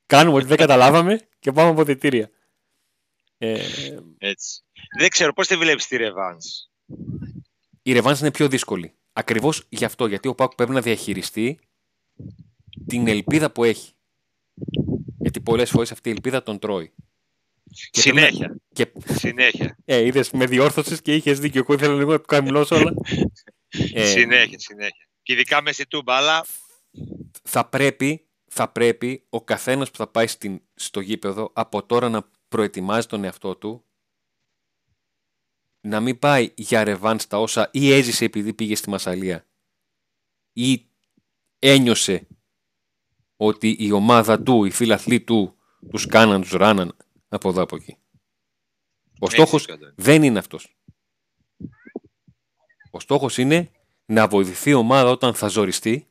Κάνουμε 0.07 0.37
ότι 0.37 0.47
δεν 0.47 0.57
καταλάβαμε 0.57 1.21
και 1.39 1.53
πάμε 1.53 1.71
από 1.71 1.85
διτήρια. 1.85 2.31
Ε, 3.39 3.61
Έτσι. 4.19 4.61
Δεν 4.99 5.09
ξέρω 5.09 5.33
πώς 5.33 5.47
τη 5.47 5.57
βλέπεις 5.57 5.87
τη 5.87 5.97
Ρεβάνς. 5.97 6.47
Η 7.83 7.93
Ρεβάνς 7.93 8.21
είναι 8.21 8.31
πιο 8.31 8.49
δύσκολη. 8.49 8.95
Ακριβώς 9.13 9.65
γι' 9.69 9.85
αυτό, 9.85 10.07
γιατί 10.07 10.29
ο 10.29 10.35
Πάκου 10.35 10.55
πρέπει 10.55 10.73
να 10.73 10.81
διαχειριστεί 10.81 11.59
την 12.87 13.09
ελπίδα 13.09 13.51
που 13.51 13.65
έχει. 13.65 13.93
Γιατί 15.19 15.41
πολλές 15.41 15.71
φορές 15.71 15.93
αυτή 15.93 16.09
η 16.09 16.13
ελπίδα 16.13 16.43
τον 16.43 16.59
τρώει. 16.59 16.93
Και 17.91 18.01
Συνέχεια. 18.01 18.57
Και... 18.73 18.93
Συνέχεια. 19.05 19.79
Ε, 19.85 20.05
είδες, 20.07 20.31
με 20.31 20.47
διόρθωσες 20.47 21.03
και 21.03 21.15
είχες 21.15 21.41
δίκιο. 21.41 21.61
Εγώ 21.61 21.75
ήθελα 21.75 21.95
λίγο 21.95 22.13
να 22.13 22.19
το 22.19 22.25
καμιλώσω 22.25 22.77
όλα. 22.77 22.95
ε, 23.93 24.05
συνέχεια, 24.05 24.59
συνέχεια. 24.59 25.09
Και 25.23 25.33
ειδικά 25.33 25.63
με 25.63 25.71
του 25.89 26.03
μπάλα. 26.03 26.47
Θα 27.43 27.69
πρέπει, 27.69 28.27
θα 28.47 28.69
πρέπει 28.69 29.27
ο 29.29 29.43
καθένας 29.45 29.91
που 29.91 29.97
θα 29.97 30.07
πάει 30.07 30.27
στην, 30.27 30.61
στο 30.75 31.01
γήπεδο 31.01 31.51
από 31.55 31.87
τώρα 31.87 32.09
να 32.09 32.31
προετοιμάζει 32.57 33.07
τον 33.07 33.25
εαυτό 33.25 33.57
του 33.57 33.85
να 35.81 36.01
μην 36.01 36.19
πάει 36.19 36.53
για 36.57 36.85
ρεβάν 36.85 37.19
στα 37.19 37.41
όσα 37.41 37.71
ή 37.73 37.93
έζησε 37.93 38.25
επειδή 38.25 38.55
πήγε 38.55 38.77
στη 38.77 38.91
Μασαλία 38.91 39.47
ή 40.53 40.87
ένιωσε 41.59 42.27
ότι 43.37 43.77
η 43.79 43.93
ομάδα 43.93 44.43
του, 44.43 44.65
οι 44.65 44.71
φίλαθλοι 44.71 45.21
του 45.21 45.57
τους 45.91 46.07
κάναν, 46.07 46.41
τους 46.41 46.51
ράναν 46.51 46.97
από 47.29 47.49
εδώ 47.49 47.63
από 47.63 47.77
εκεί. 47.77 47.97
Ο 49.19 49.31
στόχος 49.31 49.67
δεν 49.95 50.23
είναι 50.23 50.39
αυτός. 50.39 50.77
Ο 52.91 53.01
στόχος 53.01 53.39
είναι 53.39 53.71
να 54.07 54.29
βοηθηθεί 54.29 54.71
η 54.71 54.75
ομάδα 54.75 55.11
όταν 55.11 55.35
θα 55.35 55.49
ζοριστεί, 55.49 56.09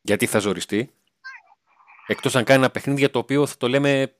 γιατί 0.00 0.26
θα 0.26 0.38
ζοριστεί, 0.38 0.94
εκτός 2.06 2.36
αν 2.36 2.44
κάνει 2.44 2.60
ένα 2.62 2.70
παιχνίδι 2.70 2.98
για 2.98 3.10
το 3.10 3.18
οποίο 3.18 3.46
θα 3.46 3.56
το 3.56 3.68
λέμε 3.68 4.19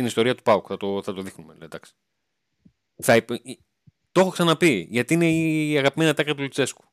στην 0.00 0.12
ιστορία 0.12 0.34
του 0.34 0.42
ΠΑΟΚ, 0.42 0.64
θα 0.68 0.76
το, 0.76 1.02
θα 1.02 1.12
το 1.12 1.22
δείχνουμε, 1.22 1.56
εντάξει. 1.60 1.92
Θα, 3.02 3.24
το 4.12 4.20
έχω 4.20 4.30
ξαναπεί, 4.30 4.86
γιατί 4.90 5.14
είναι 5.14 5.30
η 5.30 5.78
αγαπημένη 5.78 6.10
ατάκα 6.10 6.34
του 6.34 6.42
Λουτσέσκου. 6.42 6.84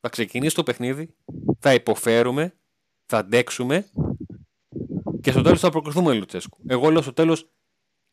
Θα 0.00 0.08
ξεκινήσει 0.08 0.54
το 0.54 0.62
παιχνίδι, 0.62 1.14
θα 1.58 1.74
υποφέρουμε, 1.74 2.58
θα 3.06 3.18
αντέξουμε 3.18 3.90
και 5.20 5.30
στο 5.30 5.42
τέλος 5.42 5.60
θα 5.60 5.70
προκριθούμε 5.70 6.14
Λουτσέσκου. 6.14 6.58
Εγώ 6.66 6.90
λέω 6.90 7.02
στο 7.02 7.12
τέλος 7.12 7.50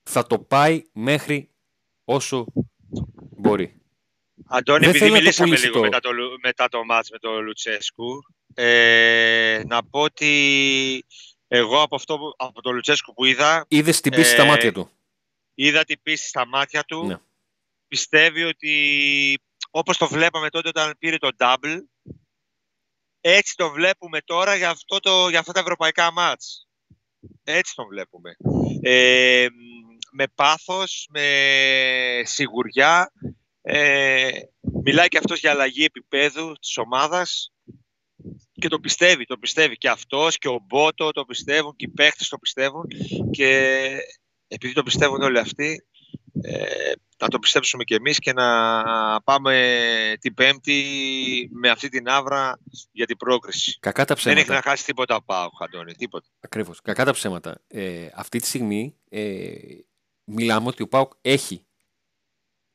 θα 0.03 0.27
το 0.27 0.39
πάει 0.39 0.83
μέχρι 0.93 1.49
όσο 2.03 2.45
μπορεί. 3.37 3.81
Αντώνη, 4.45 4.85
επειδή 4.85 5.11
μιλήσαμε 5.11 5.57
λίγο 5.57 5.79
μετά 5.79 5.99
το, 5.99 6.09
μετά 6.41 6.69
το 6.69 6.83
μάτς 6.83 7.09
με 7.09 7.17
τον 7.17 7.43
Λουτσέσκου, 7.43 8.23
ε, 8.53 9.61
να 9.67 9.83
πω 9.83 9.99
ότι 10.01 11.05
εγώ 11.47 11.81
από, 11.81 11.95
αυτό, 11.95 12.33
από 12.37 12.61
τον 12.61 12.73
Λουτσέσκου 12.73 13.13
που 13.13 13.25
είδα... 13.25 13.65
Είδες 13.67 14.01
την 14.01 14.11
πίστη 14.11 14.31
ε, 14.31 14.35
στα 14.35 14.45
μάτια 14.45 14.71
του. 14.71 14.89
Είδα 15.53 15.83
την 15.83 16.01
πίστη 16.01 16.27
στα 16.27 16.47
μάτια 16.47 16.83
του. 16.83 17.05
Ναι. 17.05 17.17
Πιστεύει 17.87 18.43
ότι 18.43 19.39
όπως 19.71 19.97
το 19.97 20.07
βλέπαμε 20.07 20.49
τότε 20.49 20.67
όταν 20.67 20.95
πήρε 20.99 21.17
το 21.17 21.29
double, 21.37 21.77
έτσι 23.21 23.55
το 23.55 23.69
βλέπουμε 23.69 24.21
τώρα 24.21 24.55
για, 24.55 24.69
αυτό 24.69 24.99
το, 24.99 25.29
για 25.29 25.39
αυτά 25.39 25.51
τα 25.51 25.59
ευρωπαϊκά 25.59 26.11
μάτς. 26.11 26.67
Έτσι 27.43 27.75
τον 27.75 27.87
βλέπουμε. 27.87 28.35
Ε, 28.81 29.47
με 30.11 30.27
πάθος, 30.35 31.07
με 31.09 32.21
σιγουριά. 32.23 33.11
Ε, 33.61 34.29
μιλάει 34.83 35.07
και 35.07 35.17
αυτός 35.17 35.39
για 35.39 35.51
αλλαγή 35.51 35.83
επίπεδου 35.83 36.53
της 36.53 36.77
ομάδας 36.77 37.52
και 38.63 38.69
το 38.69 38.79
πιστεύει, 38.79 39.25
το 39.25 39.37
πιστεύει 39.37 39.77
και 39.77 39.89
αυτός 39.89 40.37
και 40.37 40.47
ο 40.47 40.59
Μπότο 40.67 41.11
το 41.11 41.25
πιστεύουν 41.25 41.75
και 41.75 41.85
οι 41.85 41.89
παίχτες 41.89 42.27
το 42.27 42.37
πιστεύουν 42.37 42.87
και 43.31 43.77
επειδή 44.47 44.73
το 44.73 44.83
πιστεύουν 44.83 45.21
όλοι 45.21 45.39
αυτοί 45.39 45.85
ε, 46.41 46.91
να 47.17 47.27
το 47.27 47.39
πιστέψουμε 47.39 47.83
κι 47.83 47.93
εμείς 47.93 48.19
και 48.19 48.33
να 48.33 49.21
πάμε 49.21 50.17
την 50.19 50.33
Πέμπτη 50.33 51.49
με 51.51 51.69
αυτή 51.69 51.89
την 51.89 52.09
άβρα 52.09 52.59
για 52.91 53.05
την 53.05 53.17
πρόκριση. 53.17 53.77
Κακά 53.79 54.05
τα 54.05 54.15
ψέματα. 54.15 54.41
Δεν 54.41 54.49
έχει 54.49 54.63
να 54.63 54.69
χάσει 54.69 54.85
τίποτα 54.85 55.23
πάω, 55.23 55.49
Αντώνη, 55.59 55.93
τίποτα. 55.93 56.27
Ακριβώς. 56.39 56.81
Κακά 56.81 57.05
τα 57.05 57.11
ψέματα. 57.11 57.61
Ε, 57.67 58.07
αυτή 58.15 58.39
τη 58.39 58.47
στιγμή 58.47 58.95
ε, 59.09 59.53
μιλάμε 60.23 60.67
ότι 60.67 60.83
ο 60.83 60.87
ΠΑΟΚ 60.87 61.11
έχει 61.21 61.65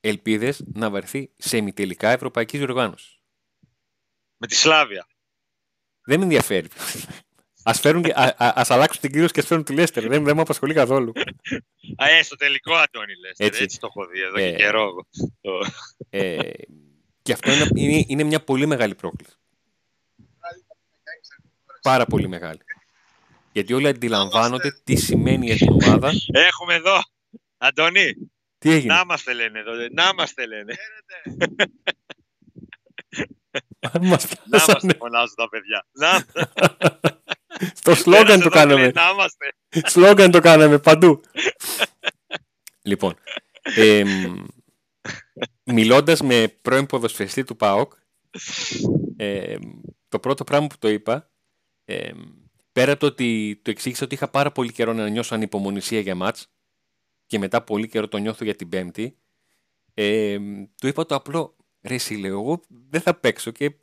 ελπίδες 0.01 0.65
να 0.73 0.91
βρεθεί 0.91 1.31
σε 1.37 1.57
ημιτελικά 1.57 2.11
ευρωπαϊκής 2.11 2.59
διοργάνωσης. 2.59 3.19
Με 4.37 4.47
τη 4.47 4.55
Σλάβια. 4.55 5.07
Δεν 6.09 6.19
με 6.19 6.25
ενδιαφέρει. 6.25 6.69
Α 7.63 7.73
ας 8.55 8.71
αλλάξουν 8.71 9.01
την 9.01 9.11
κύριο 9.13 9.29
και 9.29 9.41
ας 9.41 9.47
φέρουν 9.47 9.65
τη 9.65 9.73
Λέστερ. 9.73 10.09
Δεν, 10.09 10.25
δεν 10.25 10.35
με 10.35 10.41
απασχολεί 10.41 10.75
καθόλου. 10.75 11.13
Α, 11.97 12.09
ε, 12.09 12.23
στο 12.23 12.37
τελικό 12.37 12.75
Αντώνη 12.75 13.13
Λέστερ. 13.21 13.47
Έτσι, 13.47 13.63
έτσι 13.63 13.79
το 13.79 13.87
έχω 13.91 14.07
δει 14.07 14.21
εδώ 14.21 14.39
ε, 14.39 14.51
και 14.51 14.57
καιρό. 14.57 15.07
Ε, 16.11 16.39
και 17.23 17.33
αυτό 17.33 17.53
είναι, 17.53 17.67
είναι, 17.75 18.05
είναι 18.09 18.23
μια 18.23 18.41
πολύ 18.45 18.67
μεγάλη 18.67 18.95
πρόκληση. 18.95 19.33
Πάρα 21.83 22.07
πολύ 22.07 22.29
μεγάλη. 22.29 22.61
Γιατί 23.53 23.73
όλοι 23.73 23.89
αντιλαμβάνονται 23.89 24.81
τι 24.85 24.97
σημαίνει 24.97 25.51
η 25.51 25.69
ομάδα. 25.71 26.13
Έχουμε 26.33 26.75
εδώ. 26.75 27.03
Αντώνη. 27.59 28.15
Τι 28.59 28.71
έγινε; 28.71 28.95
Να 28.95 29.01
είμαστε 29.01 29.33
λένε 29.33 29.59
εδώ. 29.59 29.73
Να 29.93 30.09
είμαστε 30.13 30.47
λένε. 30.47 30.75
Να 33.81 33.91
είμαστε 34.03 34.37
φωνάζουν 34.99 35.35
τα 35.37 35.49
παιδιά. 35.49 35.87
Στο 37.75 37.95
σλόγκαν 37.95 38.41
το 38.41 38.49
κάναμε. 38.49 38.93
Σλόγκαν 39.71 40.31
το 40.31 40.41
κάναμε 40.41 40.79
παντού. 40.79 41.21
λοιπόν, 42.83 43.15
ε, 43.63 44.05
μιλώντας 45.65 46.21
με 46.21 46.49
πρώην 46.63 46.87
ποδοσφαιριστή 46.87 47.45
του 47.45 47.57
ΠΑΟΚ, 47.57 47.93
το 50.09 50.19
πρώτο 50.19 50.45
πράγμα 50.45 50.67
που 50.67 50.79
το 50.79 50.89
είπα, 50.89 51.31
πέρα 52.73 52.93
από 52.93 53.01
το 53.01 53.07
ότι 53.07 53.61
το 53.65 53.71
εξήγησα 53.71 54.05
ότι 54.05 54.15
είχα 54.15 54.29
πάρα 54.29 54.53
πολύ 54.53 54.73
καιρό 54.73 54.93
να 54.93 55.09
νιώσω 55.09 55.35
ανυπομονησία 55.35 56.01
για 56.01 56.15
ματς 56.15 56.51
και 57.27 57.39
μετά 57.39 57.63
πολύ 57.63 57.89
καιρό 57.89 58.09
το 58.09 58.17
νιώθω 58.17 58.45
για 58.45 58.55
την 58.55 58.69
Πέμπτη, 58.69 59.19
ε, 59.95 60.39
του 60.81 60.87
είπα 60.87 61.07
το 61.07 61.15
απλό, 61.15 61.57
ρε 61.83 61.97
λέω, 62.19 62.39
εγώ 62.39 62.61
δεν 62.89 63.01
θα 63.01 63.15
παίξω 63.15 63.51
και 63.51 63.79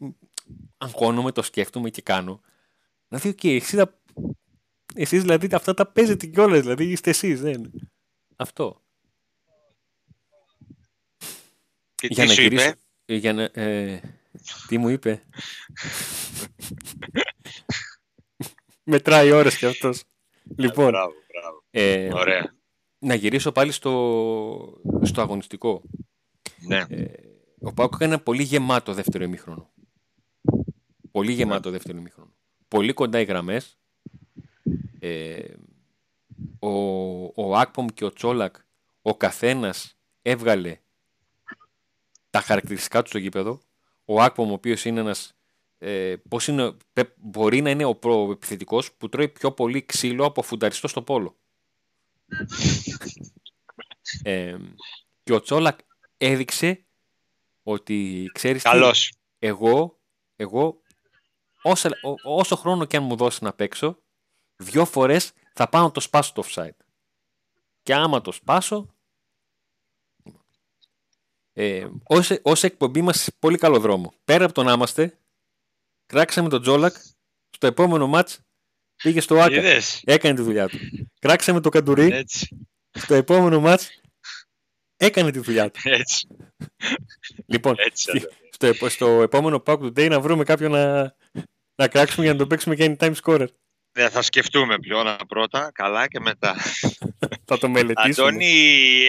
αγχώνομαι, 0.78 1.32
το 1.32 1.42
σκέφτομαι 1.42 1.90
και 1.90 2.02
κάνω. 2.02 2.42
Να 3.08 3.18
δει, 3.18 3.30
OK, 3.30 3.40
okay, 3.42 3.56
εσείς, 3.56 3.84
εσείς 4.96 5.22
δηλαδή 5.22 5.48
αυτά 5.52 5.74
τα 5.74 5.86
παίζετε 5.92 6.26
κιόλας, 6.26 6.62
δηλαδή 6.62 6.86
είστε 6.86 7.10
εσείς, 7.10 7.42
δεν. 7.42 7.72
Αυτό. 8.36 8.82
Και 11.96 12.08
για 12.08 12.24
τι 12.24 12.30
να 12.30 12.34
σου 12.34 12.42
γυρίσω, 12.42 12.68
είπε; 12.68 12.80
Ε, 13.06 13.16
για 13.16 13.34
να, 13.34 13.44
ε, 13.44 14.02
τι 14.68 14.78
μου 14.78 14.90
είπε; 14.90 15.24
Μετράει 18.84 19.32
ώρες 19.32 19.58
κι 19.58 19.66
αυτός. 19.66 20.04
λοιπόν, 20.58 20.90
μπράβο, 20.90 21.14
μπράβο. 21.32 21.64
Ε, 21.70 22.14
Ωραία. 22.14 22.56
Να 23.00 23.14
γυρίσω 23.14 23.52
πάλι 23.52 23.72
στο, 23.72 24.82
στο 25.02 25.22
αγωνιστικό. 25.22 25.82
Ναι. 26.68 26.86
Ε, 26.90 27.06
ο 27.66 27.74
Πάουκ 27.74 27.94
έκανε 27.94 28.14
ένα 28.14 28.24
πολύ 28.24 28.44
γεμάτο 28.44 28.94
δεύτερο 28.94 29.24
ημίχρονο. 29.24 29.70
Πολύ 31.12 31.32
γεμάτο 31.32 31.70
δεύτερο 31.70 31.98
ημίχρονο 31.98 32.36
πολύ 32.68 32.94
κοντά 32.94 33.20
οι 33.20 33.24
γραμμές. 33.24 33.78
Ε, 35.00 35.54
ο, 36.60 36.70
ο 37.24 37.56
Ακπομ 37.56 37.86
και 37.86 38.06
ο 38.06 38.14
Τσόλακ, 38.14 38.56
ο 39.02 39.18
καθένας 39.18 39.98
έβγαλε 40.22 40.80
τα 42.30 42.42
χαρακτηριστικά 42.42 43.02
του 43.02 43.08
στο 43.08 43.18
γήπεδο. 43.18 43.62
Ο 44.06 44.22
Ακπομ, 44.22 44.50
ο 44.50 44.54
οποίος 44.54 44.86
είναι 44.86 45.00
ένας 45.00 45.38
ε, 45.78 46.16
πώς 46.30 46.48
είναι, 46.48 46.78
μπορεί 47.16 47.62
να 47.62 47.70
είναι 47.70 47.86
ο 47.86 47.96
προεπιθετικός 47.96 48.92
που 48.94 49.10
τρώει 49.10 49.30
πιο 49.30 49.52
πολύ 49.52 49.86
ξύλο 49.86 50.26
από 50.26 50.42
φουνταριστό 50.42 50.88
στο 50.88 51.02
πόλο. 51.02 51.38
ε, 54.24 54.58
και 55.24 55.34
ο 55.34 55.42
Τσόλακ 55.42 55.80
έδειξε 56.18 56.85
ότι 57.68 58.30
ξέρεις 58.34 58.64
Καλώς. 58.64 59.14
εγώ, 59.40 60.00
εγώ 60.36 60.82
όσο, 61.62 61.90
όσο 62.24 62.56
χρόνο 62.56 62.86
και 62.86 62.98
αν 62.98 63.04
μου 63.04 63.16
δώσει 63.16 63.44
να 63.44 63.54
παίξω, 63.54 64.04
δυο 64.56 64.86
φορές 64.86 65.32
θα 65.54 65.70
πάω 65.70 65.84
να 65.84 65.92
το 65.92 66.00
σπάσω 66.00 66.34
το 66.34 66.44
offside. 66.46 66.78
Και 67.82 67.94
άμα 67.94 68.22
το 68.22 68.32
σπάσω, 68.32 68.96
ε, 71.54 71.88
ως, 72.04 72.32
ως 72.42 72.64
εκπομπή 72.64 73.00
είμαστε 73.00 73.24
σε 73.24 73.32
πολύ 73.40 73.58
καλό 73.58 73.80
δρόμο. 73.80 74.14
Πέρα 74.24 74.46
από 74.46 74.54
το 74.54 74.64
να 74.64 74.72
είμαστε, 74.72 75.20
κράξαμε 76.06 76.50
τον 76.50 76.62
Τζόλακ, 76.62 76.96
στο 77.50 77.68
επόμενο 77.68 78.08
μάτς 78.08 78.40
πήγε 78.96 79.20
στο 79.22 79.42
Άκα. 79.42 79.62
Έκανε 80.04 80.36
τη 80.36 80.42
δουλειά 80.42 80.68
του. 80.68 80.78
Κράξαμε 81.20 81.62
το 81.62 81.70
Καντουρί, 81.70 82.10
Έτσι. 82.12 82.68
στο 82.92 83.14
επόμενο 83.14 83.60
μάτς 83.60 84.02
έκανε 84.98 85.32
τη 85.32 85.40
δουλειά 85.40 85.72
του. 85.72 85.80
Έτσι. 85.84 86.28
Λοιπόν, 87.46 87.76
Έτσι, 87.78 88.28
στο, 88.52 88.90
στο 88.90 89.08
επόμενο 89.22 89.64
Pack 89.66 89.80
του 89.80 89.88
Day 89.96 90.10
να 90.10 90.20
βρούμε 90.20 90.44
κάποιον 90.44 90.72
να, 90.72 91.16
να 91.76 91.88
κράξουμε 91.88 92.24
για 92.26 92.34
να 92.34 92.40
το 92.40 92.48
παίξουμε 92.48 92.76
και 92.76 92.96
time 93.00 93.14
scorer. 93.24 93.48
Ναι, 93.98 94.10
θα 94.10 94.22
σκεφτούμε 94.22 94.80
ποιον 94.80 95.16
πρώτα, 95.28 95.72
καλά 95.74 96.08
και 96.08 96.20
μετά. 96.20 96.56
θα 97.48 97.58
το 97.58 97.70
μελετήσουμε. 97.70 98.28
Αντώνη, 98.28 98.54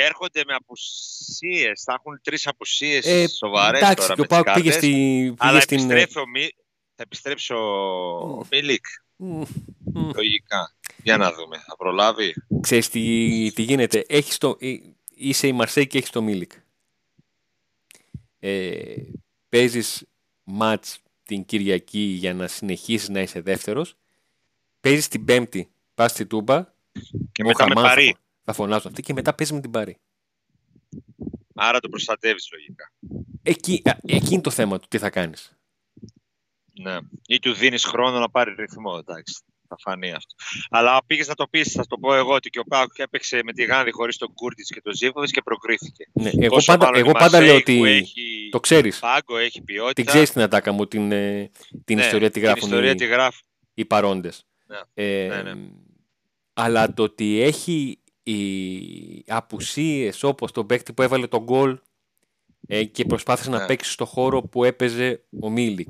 έρχονται 0.04 0.42
με 0.46 0.54
απουσίες, 0.54 1.82
θα 1.84 1.92
έχουν 1.98 2.20
τρεις 2.22 2.46
απουσίες 2.46 3.06
Ε, 3.06 3.28
σοβαρές 3.28 3.80
Εντάξει, 3.80 3.96
τώρα 4.08 4.14
και 4.14 4.20
ο 4.20 4.24
με 4.24 4.26
τις 4.26 4.36
Πάουκ 4.36 4.54
πήγε, 4.54 4.70
κάρτες. 4.70 4.88
στη, 4.90 5.34
Αλλά 5.38 5.50
πήγε 5.52 5.60
στην... 5.62 5.78
επιστρέφει 5.90 6.18
ο 6.18 6.26
Μι- 6.28 6.54
θα 6.94 7.02
επιστρέψει 7.02 7.52
ο 7.52 8.46
Μίλικ, 8.50 8.84
Μμ, 9.16 9.42
μμ. 9.94 10.10
λογικά. 10.14 10.74
Για 11.02 11.16
να 11.16 11.32
δούμε, 11.32 11.56
θα 11.66 11.76
προλάβει. 11.76 12.34
Ξέρεις 12.60 12.88
τι, 12.88 13.52
τι 13.54 13.62
γίνεται. 13.62 14.04
Έχεις 14.08 14.38
το, 14.38 14.56
ε, 14.60 14.74
είσαι 15.18 15.46
η 15.46 15.52
Μαρσέη 15.52 15.86
και 15.86 15.98
έχεις 15.98 16.10
το 16.10 16.22
Μίλικ. 16.22 16.52
Ε, 18.38 18.94
παίζεις 19.48 20.04
μάτς 20.44 20.98
την 21.22 21.44
Κυριακή 21.44 21.98
για 21.98 22.34
να 22.34 22.46
συνεχίσεις 22.46 23.08
να 23.08 23.20
είσαι 23.20 23.40
δεύτερος. 23.40 23.96
Παίζεις 24.80 25.08
την 25.08 25.24
Πέμπτη, 25.24 25.70
πας 25.94 26.10
στη 26.10 26.26
Τούμπα. 26.26 26.64
Και 27.32 27.42
ο 27.42 27.46
μετά 27.46 27.64
με 27.66 27.74
Χαμάν 27.74 27.84
θα 27.84 27.88
παρή. 27.88 28.06
φω- 28.06 28.20
Θα 28.44 28.52
φωνάζουν 28.52 28.86
αυτοί 28.90 29.02
και 29.02 29.12
μετά 29.12 29.34
παίζεις 29.34 29.54
με 29.54 29.60
την 29.60 29.70
Πάρη. 29.70 29.96
Άρα 31.54 31.80
το 31.80 31.88
προστατεύεις 31.88 32.48
λογικά. 32.52 32.92
Εκεί, 33.42 33.82
α, 33.84 33.96
εκεί 34.02 34.32
είναι 34.32 34.42
το 34.42 34.50
θέμα 34.50 34.78
του 34.78 34.86
τι 34.88 34.98
θα 34.98 35.10
κάνεις. 35.10 35.56
Ναι. 36.80 36.98
Ή 37.26 37.38
του 37.38 37.52
δίνεις 37.54 37.84
χρόνο 37.84 38.18
να 38.18 38.30
πάρει 38.30 38.54
ρυθμό, 38.54 38.96
εντάξει. 38.98 39.42
Θα 39.68 39.76
φανεί 39.78 40.12
αυτό. 40.12 40.34
Αλλά 40.70 41.04
πήγες 41.06 41.28
να 41.28 41.34
το 41.34 41.46
πεις, 41.50 41.72
θα 41.72 41.86
το 41.86 41.98
πω 41.98 42.14
εγώ, 42.14 42.34
ότι 42.34 42.48
και 42.50 42.58
ο 42.58 42.64
Πάουκ 42.64 42.98
έπαιξε 42.98 43.40
με 43.44 43.52
τη 43.52 43.64
Γάνδη 43.64 43.90
χωρίς 43.90 44.16
τον 44.16 44.32
Κούρτιτς 44.34 44.70
και 44.70 44.80
τον 44.80 44.94
Ζήφοβιτ 44.94 45.30
και 45.30 45.42
προκρίθηκε. 45.42 46.04
Ναι, 46.12 46.30
εγώ 46.38 46.54
Πόσο 46.54 46.72
πάντα, 46.72 46.84
μάλλον 46.84 47.00
εγώ 47.00 47.10
η 47.10 47.12
πάντα 47.12 47.40
λέω 47.40 47.52
Μαρσέη 47.54 47.76
που 47.76 47.80
ότι 47.82 47.90
Έχει 47.90 48.48
το 48.50 48.60
ξέρεις. 48.60 48.98
πάγκο, 48.98 49.36
έχει 49.36 49.62
ποιότητα. 49.62 49.92
Την 49.92 50.04
ξέρεις 50.04 50.30
την 50.30 50.40
ατάκα 50.40 50.72
μου, 50.72 50.86
την, 50.86 51.12
ε, 51.12 51.50
την 51.84 51.96
Ναι, 51.96 52.04
ιστορία 52.04 52.30
τη 52.30 52.40
γράφουν 52.40 52.58
Την 52.60 52.68
ιστορία 52.68 52.90
οι, 52.90 52.94
τη 52.94 53.06
γράφουν. 53.06 53.46
οι 53.74 53.84
παρόντες. 53.84 54.46
Ναι. 54.66 54.78
Ε, 54.94 55.26
Ναι, 55.28 55.42
ναι. 55.52 55.60
Αλλά 56.52 56.94
το 56.94 57.02
ότι 57.02 57.40
έχει 57.40 57.98
οι 58.22 59.24
απουσίες 59.26 60.22
όπως 60.22 60.52
τον 60.52 60.66
παίκτη 60.66 60.92
που 60.92 61.02
έβαλε 61.02 61.26
τον 61.26 61.42
γκολ 61.42 61.78
ε, 62.66 62.84
και 62.84 63.04
προσπάθησε 63.04 63.50
να 63.50 63.58
Ναι. 63.58 63.66
παίξει 63.66 63.90
στο 63.90 64.04
χώρο 64.04 64.42
που 64.42 64.64
έπαιζε 64.64 65.22
ο 65.40 65.50
Μίλικ. 65.50 65.88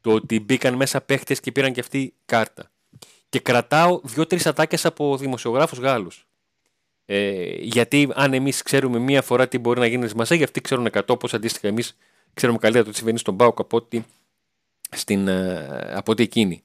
Το 0.00 0.12
ότι 0.12 0.40
μπήκαν 0.40 0.74
μέσα 0.74 1.00
παίχτες 1.00 1.40
και 1.40 1.52
πήραν 1.52 1.72
και 1.72 1.80
αυτή 1.80 2.14
κάρτα. 2.24 2.71
Και 3.32 3.40
κρατάω 3.40 4.00
δύο-τρεις 4.02 4.46
ατάκες 4.46 4.84
από 4.84 5.16
δημοσιογράφους 5.16 5.78
Γάλλους. 5.78 6.26
Ε, 7.04 7.54
γιατί 7.60 8.08
αν 8.14 8.34
εμείς 8.34 8.62
ξέρουμε 8.62 8.98
μία 8.98 9.22
φορά 9.22 9.48
τι 9.48 9.58
μπορεί 9.58 9.80
να 9.80 9.86
γίνει 9.86 10.08
στη 10.08 10.16
Μασέγη, 10.16 10.42
αυτοί 10.42 10.60
ξέρουν 10.60 10.86
100 10.92 11.00
όπως 11.08 11.34
αντίστοιχα 11.34 11.68
εμείς 11.68 11.96
ξέρουμε 12.34 12.58
καλύτερα 12.58 12.84
το 12.84 12.90
τι 12.90 12.96
συμβαίνει 12.96 13.18
στον 13.18 13.34
Μπάουκ 13.34 13.60
από 13.60 13.76
ότι, 13.76 14.04
στην, 14.90 15.28
ε, 15.28 15.92
από 15.94 16.12
ότι 16.12 16.22
εκείνη. 16.22 16.62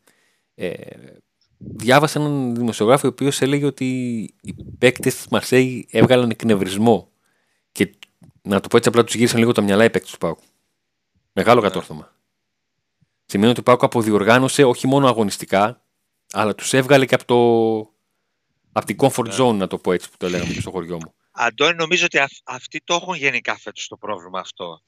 Ε, 0.56 0.74
διάβασα 1.58 2.20
έναν 2.20 2.56
δημοσιογράφο 2.56 3.08
ο 3.08 3.10
οποίος 3.10 3.42
έλεγε 3.42 3.66
ότι 3.66 3.86
οι 4.42 4.56
παίκτες 4.78 5.16
της 5.16 5.28
Μαρσέη 5.28 5.88
έβγαλαν 5.92 6.30
εκνευρισμό 6.30 7.10
και 7.72 7.96
να 8.42 8.60
το 8.60 8.68
πω 8.68 8.78
έτσι 8.78 8.90
απλά 8.90 9.04
τους 9.04 9.16
γύρισαν 9.16 9.40
λίγο 9.40 9.52
τα 9.52 9.62
μυαλά 9.62 9.84
οι 9.84 9.90
παίκτες 9.90 10.12
του 10.12 10.18
Πάουκ. 10.18 10.40
Μεγάλο 11.34 11.62
Ναι. 11.62 11.68
κατόρθωμα. 11.68 12.16
Σημαίνει 13.26 13.52
ότι 13.52 13.60
ο 13.60 13.64
Πάουκ 13.64 13.84
αποδιοργάνωσε 13.84 14.64
όχι 14.64 14.88
μόνο 14.88 15.08
αγωνιστικά, 15.08 15.82
αλλά 16.34 16.56
τους 16.56 16.74
έβγαλε 16.74 17.06
και 17.06 17.16
από 17.16 17.26
το 17.26 17.92
από 18.72 18.86
την 18.86 18.96
comfort 19.00 19.28
Ναι. 19.28 19.36
zone, 19.40 19.56
να 19.56 19.68
το 19.68 19.78
πω 19.78 19.92
έτσι 19.92 20.10
που 20.10 20.18
το 20.18 20.30
λέγαμε 20.30 20.54
και 20.54 20.62
στο 20.62 20.72
χωριό 20.72 20.96
μου. 20.96 21.14
Αντώνη, 21.32 21.76
νομίζω 21.76 22.06
ότι 22.06 22.18
αυ- 22.18 22.42
αυτοί 22.44 22.82
το 22.84 22.94
έχουν 22.94 23.16
γενικά 23.16 23.58
φέτος 23.58 23.88
το 23.88 23.98
πρόβλημα 23.98 24.40
αυτό. 24.40 24.82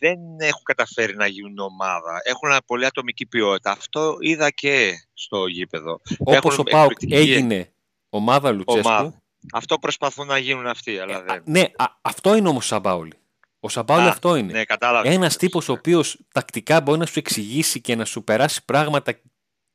Δεν 0.00 0.18
έχουν 0.40 0.62
καταφέρει 0.62 1.16
να 1.16 1.26
γίνουν 1.26 1.58
ομάδα. 1.58 2.20
Έχουν 2.24 2.50
πολύ 2.66 2.86
ατομική 2.86 3.26
ποιότητα. 3.26 3.70
Αυτό 3.70 4.16
είδα 4.20 4.50
και 4.50 4.92
στο 5.14 5.46
γήπεδο. 5.46 6.00
Όπως 6.18 6.58
ο 6.58 6.62
Πάουκ 6.62 6.90
εκπληκτική 6.90 7.30
έγινε 7.30 7.72
ομάδα 8.08 8.50
Λουτσέσκου, 8.50 8.88
ομάδα. 8.88 9.22
Αυτό 9.52 9.78
προσπαθούν 9.78 10.26
να 10.26 10.38
γίνουν 10.38 10.66
αυτοί, 10.66 10.98
αλλά 10.98 11.16
Α, 11.16 11.22
δεν. 11.22 11.42
ναι, 11.44 11.60
α, 11.76 11.84
αυτό 12.02 12.34
είναι 12.36 12.48
όμως 12.48 12.64
ο 12.64 12.66
Σαμπάουλη. 12.66 13.12
Ο 13.60 13.68
Σαμπάουλη 13.68 14.06
Α, 14.06 14.10
αυτό 14.10 14.36
είναι. 14.36 14.52
Ναι, 14.52 14.64
κατάλαβα. 14.64 15.08
Ένας 15.10 15.36
τύπος 15.36 15.68
ο 15.68 15.72
οποίος 15.72 16.18
τακτικά 16.32 16.80
μπορεί 16.80 16.98
να 16.98 17.06
σου 17.06 17.18
εξηγήσει 17.18 17.80
και 17.80 17.96
να 17.96 18.04
σου 18.04 18.24
περάσει 18.24 18.64
πράγματα 18.64 19.18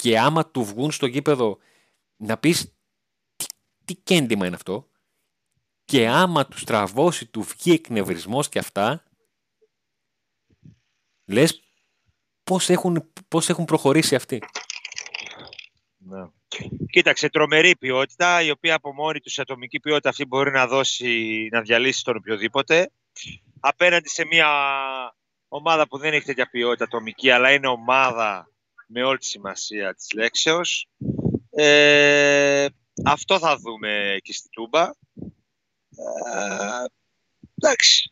και 0.05 0.19
άμα 0.19 0.51
του 0.51 0.63
βγουν 0.63 0.91
στο 0.91 1.05
γήπεδο 1.05 1.57
να 2.15 2.37
πεις 2.37 2.75
τι, 3.35 3.45
τι 3.85 3.95
κέντημα 3.95 4.45
είναι 4.45 4.55
αυτό. 4.55 4.89
Και 5.85 6.07
άμα 6.07 6.45
τους 6.45 6.63
τραβώσει, 6.63 7.25
του 7.25 7.41
βγει 7.41 7.71
εκνευρισμός 7.71 8.49
και 8.49 8.59
αυτά, 8.59 9.03
λες 11.25 11.61
πώς 12.43 12.69
έχουν, 12.69 13.11
πώς 13.27 13.49
έχουν 13.49 13.65
προχωρήσει 13.65 14.15
αυτοί. 14.15 14.41
Ναι. 15.97 16.25
Κοίταξε, 16.89 17.29
τρομερή 17.29 17.75
ποιότητα, 17.77 18.41
η 18.41 18.49
οποία 18.51 18.75
από 18.75 18.93
μόνη 18.93 19.19
τους 19.19 19.33
σε 19.33 19.41
ατομική 19.41 19.79
ποιότητα 19.79 20.09
αυτή 20.09 20.25
μπορεί 20.25 20.51
να 20.51 20.67
δώσει, 20.67 21.47
να 21.51 21.61
διαλύσει 21.61 22.03
τον 22.03 22.15
οποιοδήποτε. 22.15 22.91
Απέναντι 23.59 24.09
σε 24.09 24.25
μια 24.25 24.49
ομάδα 25.47 25.87
που 25.87 25.97
δεν 25.97 26.13
έχει 26.13 26.25
τέτοια 26.25 26.49
ποιότητα 26.49 26.83
ατομική, 26.83 27.29
αλλά 27.29 27.51
είναι 27.51 27.67
ομάδα 27.67 28.49
με 28.87 29.03
όλη 29.03 29.17
τη 29.17 29.25
σημασία 29.25 29.93
της 29.95 30.11
λέξεως. 30.13 30.87
Ε, 31.49 32.65
αυτό 33.05 33.39
θα 33.39 33.57
δούμε 33.57 34.17
και 34.21 34.33
στη 34.33 34.49
Τούμπα. 34.49 34.83
Ε, 34.83 34.91
εντάξει. 37.55 38.11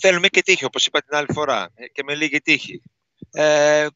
Θέλουμε 0.00 0.28
και 0.28 0.42
τύχη, 0.42 0.64
όπως 0.64 0.86
είπα 0.86 1.00
την 1.02 1.16
άλλη 1.16 1.26
φορά. 1.32 1.70
ε, 1.74 1.88
Και 1.88 2.02
με 2.02 2.14
λίγη 2.14 2.40
τύχη. 2.40 2.82
Ε, 3.30 3.86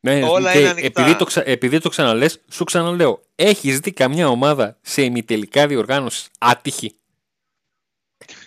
Ναι, 0.00 0.24
Όλα 0.24 0.52
και 0.52 0.58
είναι 0.58 0.68
ανοιχτά. 0.68 1.00
επειδή, 1.02 1.16
το 1.18 1.24
ξα, 1.24 1.42
επειδή 1.48 1.80
το 1.80 1.88
ξαναλες, 1.88 2.44
σου 2.50 2.64
ξαναλέω, 2.64 3.22
έχεις 3.34 3.78
δει 3.80 3.92
καμιά 3.92 4.28
ομάδα 4.28 4.78
σε 4.82 5.02
ημιτελικά 5.02 5.66
διοργάνωσης 5.66 6.28
άτυχη; 6.38 6.96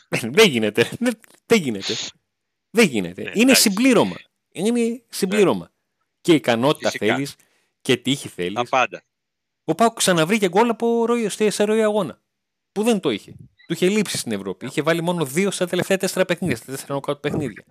δεν 0.38 0.48
γίνεται. 0.50 0.90
Δεν, 1.00 1.20
δεν 1.46 1.62
γίνεται. 1.62 1.94
Δεν 2.70 2.88
γίνεται. 2.88 3.22
Ναι, 3.24 3.30
είναι 3.34 3.42
εντάξει. 3.42 3.62
συμπλήρωμα. 3.62 4.16
Είναι 4.52 5.04
συμπλήρωμα. 5.10 5.72
Και 6.22 6.34
ικανότητα 6.34 6.90
Φυσικά. 6.90 7.14
θέλεις 7.14 7.36
και 7.82 7.98
τύχη 7.98 8.28
τα 8.28 8.34
θέλεις. 8.36 8.70
πάντα. 8.70 9.04
Ο 9.64 9.76
Πάουκ 9.76 9.94
ξαναβρήκε 9.94 10.50
γκολ 10.50 10.70
από 10.70 11.06
ροή, 11.06 11.30
σε 11.30 11.50
σε 11.50 11.64
ροή 11.64 11.82
αγώνα. 11.84 12.22
Που 12.72 12.84
δεν 12.84 13.00
το 13.00 13.10
είχε. 13.10 13.32
Του 13.68 13.74
είχε 13.74 13.90
λείψει 13.90 14.18
στην 14.18 14.32
Ευρώπη. 14.32 14.66
Είχε 14.66 14.82
βάλει 14.82 15.02
μόνο 15.02 15.26
δύο 15.26 15.52
στα 15.52 15.68
τελευταία 15.68 15.98
τέσσερα 15.98 16.26
παιχνίδια. 16.26 16.56
Στα 16.56 16.66
τέσσερα 16.72 16.94
νοκάουτ 16.94 17.20
παιχνίδια. 17.20 17.64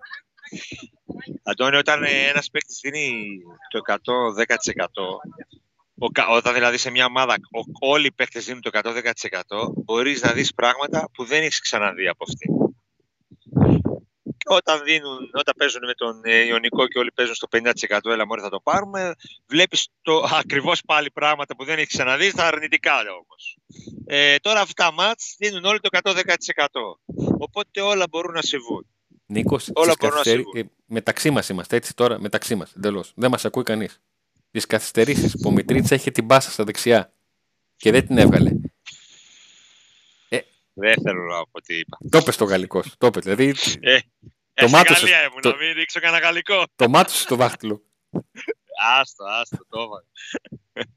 Αντώνη, 1.43 1.75
όταν 1.77 2.03
ε, 2.03 2.27
ένας 2.27 2.49
παίκτης 2.49 2.79
δίνει 2.81 3.37
το 3.69 3.79
110%, 3.85 4.85
ο, 5.97 6.07
κα- 6.09 6.27
όταν 6.27 6.53
δηλαδή 6.53 6.77
σε 6.77 6.89
μια 6.89 7.05
ομάδα 7.05 7.33
ο, 7.33 7.89
όλοι 7.91 8.05
οι 8.05 8.11
παίκτες 8.11 8.45
δίνουν 8.45 8.61
το 8.61 8.69
110%, 8.73 9.73
μπορείς 9.83 10.21
να 10.21 10.31
δεις 10.33 10.53
πράγματα 10.53 11.09
που 11.13 11.23
δεν 11.25 11.41
έχεις 11.41 11.59
ξαναδεί 11.61 12.07
από 12.07 12.23
αυτή. 12.27 12.49
Όταν, 14.51 14.83
δίνουν, 14.83 15.29
όταν 15.33 15.53
παίζουν 15.57 15.81
με 15.85 15.93
τον 15.93 16.21
ε, 16.23 16.45
Ιωνικό 16.45 16.87
και 16.87 16.99
όλοι 16.99 17.11
παίζουν 17.11 17.35
στο 17.35 17.47
50% 17.51 17.99
έλα 18.05 18.25
μωρέ 18.25 18.41
θα 18.41 18.49
το 18.49 18.59
πάρουμε, 18.59 19.13
βλέπεις 19.47 19.87
το, 20.01 20.23
ακριβώς 20.31 20.81
πάλι 20.81 21.11
πράγματα 21.11 21.55
που 21.55 21.63
δεν 21.65 21.77
έχεις 21.77 21.87
ξαναδείς 21.93 22.31
στα 22.31 22.47
αρνητικά 22.47 22.93
όμως. 23.23 23.57
Ε, 24.05 24.35
τώρα 24.37 24.61
αυτά 24.61 24.83
τα 24.83 24.91
μάτς 24.91 25.35
δίνουν 25.39 25.63
όλοι 25.63 25.79
το 25.79 25.89
110%. 26.03 26.13
Οπότε 27.39 27.81
όλα 27.81 28.07
μπορούν 28.09 28.33
να 28.33 28.41
συμβούν. 28.41 28.85
Νίκος, 29.25 29.69
Όλα 29.73 29.93
μπορούν 29.99 30.17
να 30.17 30.23
συμβούν. 30.23 30.55
ε, 30.55 30.63
μεταξύ 30.85 31.29
μας 31.31 31.49
είμαστε 31.49 31.75
έτσι 31.75 31.95
τώρα, 31.95 32.19
μεταξύ 32.19 32.55
μας 32.55 32.73
εντελώς. 32.75 33.11
Δεν 33.15 33.29
μας 33.29 33.45
ακούει 33.45 33.63
κανείς. 33.63 34.01
Τις 34.51 34.65
καθυστερήσεις 34.65 35.31
που 35.31 35.49
ο 35.49 35.51
Μητρίτσα 35.51 35.95
είχε 35.95 36.11
την 36.11 36.25
μπάσα 36.25 36.51
στα 36.51 36.63
δεξιά 36.63 37.13
και 37.75 37.91
δεν 37.91 38.07
την 38.07 38.17
έβγαλε. 38.17 38.51
Δεν 40.81 40.93
θέλω 41.03 41.23
να 41.23 41.45
πω 41.45 41.61
τι 41.61 41.77
είπα. 41.77 41.97
Το 42.09 42.17
είπε 42.17 42.31
στο 42.31 42.45
γαλλικός. 42.45 42.93
Το 42.97 43.07
είπε. 43.07 43.19
Δηλαδή 43.19 43.55
Ε, 43.79 43.97
Το 44.59 44.65
ε, 44.65 44.67
στη 44.67 44.75
μάτωσες. 44.77 45.01
Γαλλία 45.01 45.23
ήμουν, 45.23 45.41
Το- 45.41 45.49
να 45.49 45.55
μην 45.55 45.73
ρίξω 45.73 45.99
κανένα 45.99 46.23
γαλλικό. 46.25 46.63
το 46.75 46.89
μάτωσε 46.89 47.21
στο 47.21 47.35
δάχτυλο. 47.35 47.81
Άστο, 48.99 49.23
άστο, 49.23 49.57
το 49.69 49.79
έβαλα. 49.81 50.05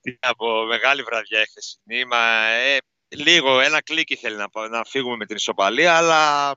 Τι 0.00 0.16
να 0.26 0.34
πω, 0.34 0.64
μεγάλη 0.64 1.02
βραδιά 1.02 1.40
η 1.40 1.44
χθεσινή. 1.46 2.04
Μα, 2.04 2.46
ε, 2.46 2.78
λίγο, 3.08 3.60
ένα 3.60 3.82
κλικ 3.82 4.10
ήθελε 4.10 4.36
να, 4.36 4.48
πά- 4.50 4.70
να 4.70 4.84
φύγουμε 4.84 5.16
με 5.16 5.26
την 5.26 5.36
ισοπαλία, 5.36 5.96
αλλά 5.96 6.52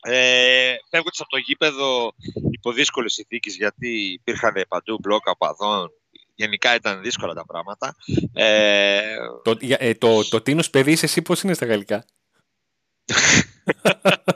ε, 0.00 0.74
φεύγοντας 0.90 1.20
από 1.20 1.30
το 1.30 1.36
γήπεδο 1.36 2.12
υπό 2.50 2.72
δύσκολες 2.72 3.12
συνθήκες, 3.12 3.56
γιατί 3.56 4.12
υπήρχαν 4.12 4.64
παντού 4.68 4.98
μπλοκ 5.00 5.28
απαδών, 5.28 5.90
γενικά 6.34 6.74
ήταν 6.74 7.02
δύσκολα 7.02 7.34
τα 7.34 7.44
πράγματα. 7.44 7.96
Ε, 8.34 9.16
το, 9.44 9.56
για- 9.60 9.80
ε, 9.80 9.94
το, 9.94 10.28
το 10.28 10.40
τίνος 10.40 10.70
παιδί 10.70 10.92
είσαι 10.92 11.04
εσύ 11.04 11.22
πώς 11.22 11.42
είναι 11.42 11.54
στα 11.54 11.66
γαλλικά; 11.66 12.04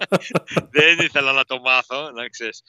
δεν 0.70 0.98
ήθελα 0.98 1.32
να 1.32 1.44
το 1.44 1.60
μάθω, 1.60 2.10
να 2.10 2.28
ξέρεις. 2.28 2.62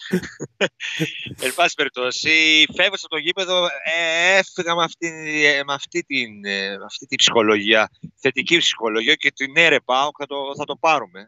Εν 1.45 1.53
πάση 1.55 1.75
περιπτώσει, 1.75 2.65
φεύγοντας 2.75 3.03
από 3.03 3.15
το 3.15 3.17
γήπεδο, 3.17 3.65
ε, 3.65 4.37
έφυγα 4.37 4.75
με 4.75 4.83
αυτή, 4.83 5.07
ε, 5.45 5.63
με, 5.63 5.73
αυτή 5.73 6.03
την, 6.03 6.45
ε, 6.45 6.77
με 6.77 6.85
αυτή 6.85 7.05
την 7.05 7.17
ψυχολογία, 7.17 7.89
θετική 8.15 8.57
ψυχολογία 8.57 9.15
και 9.15 9.31
την 9.31 9.51
ναι 9.51 9.67
ρε 9.67 9.79
πάω, 9.79 10.09
θα 10.17 10.25
το, 10.25 10.35
θα 10.57 10.65
το 10.65 10.75
πάρουμε. 10.75 11.27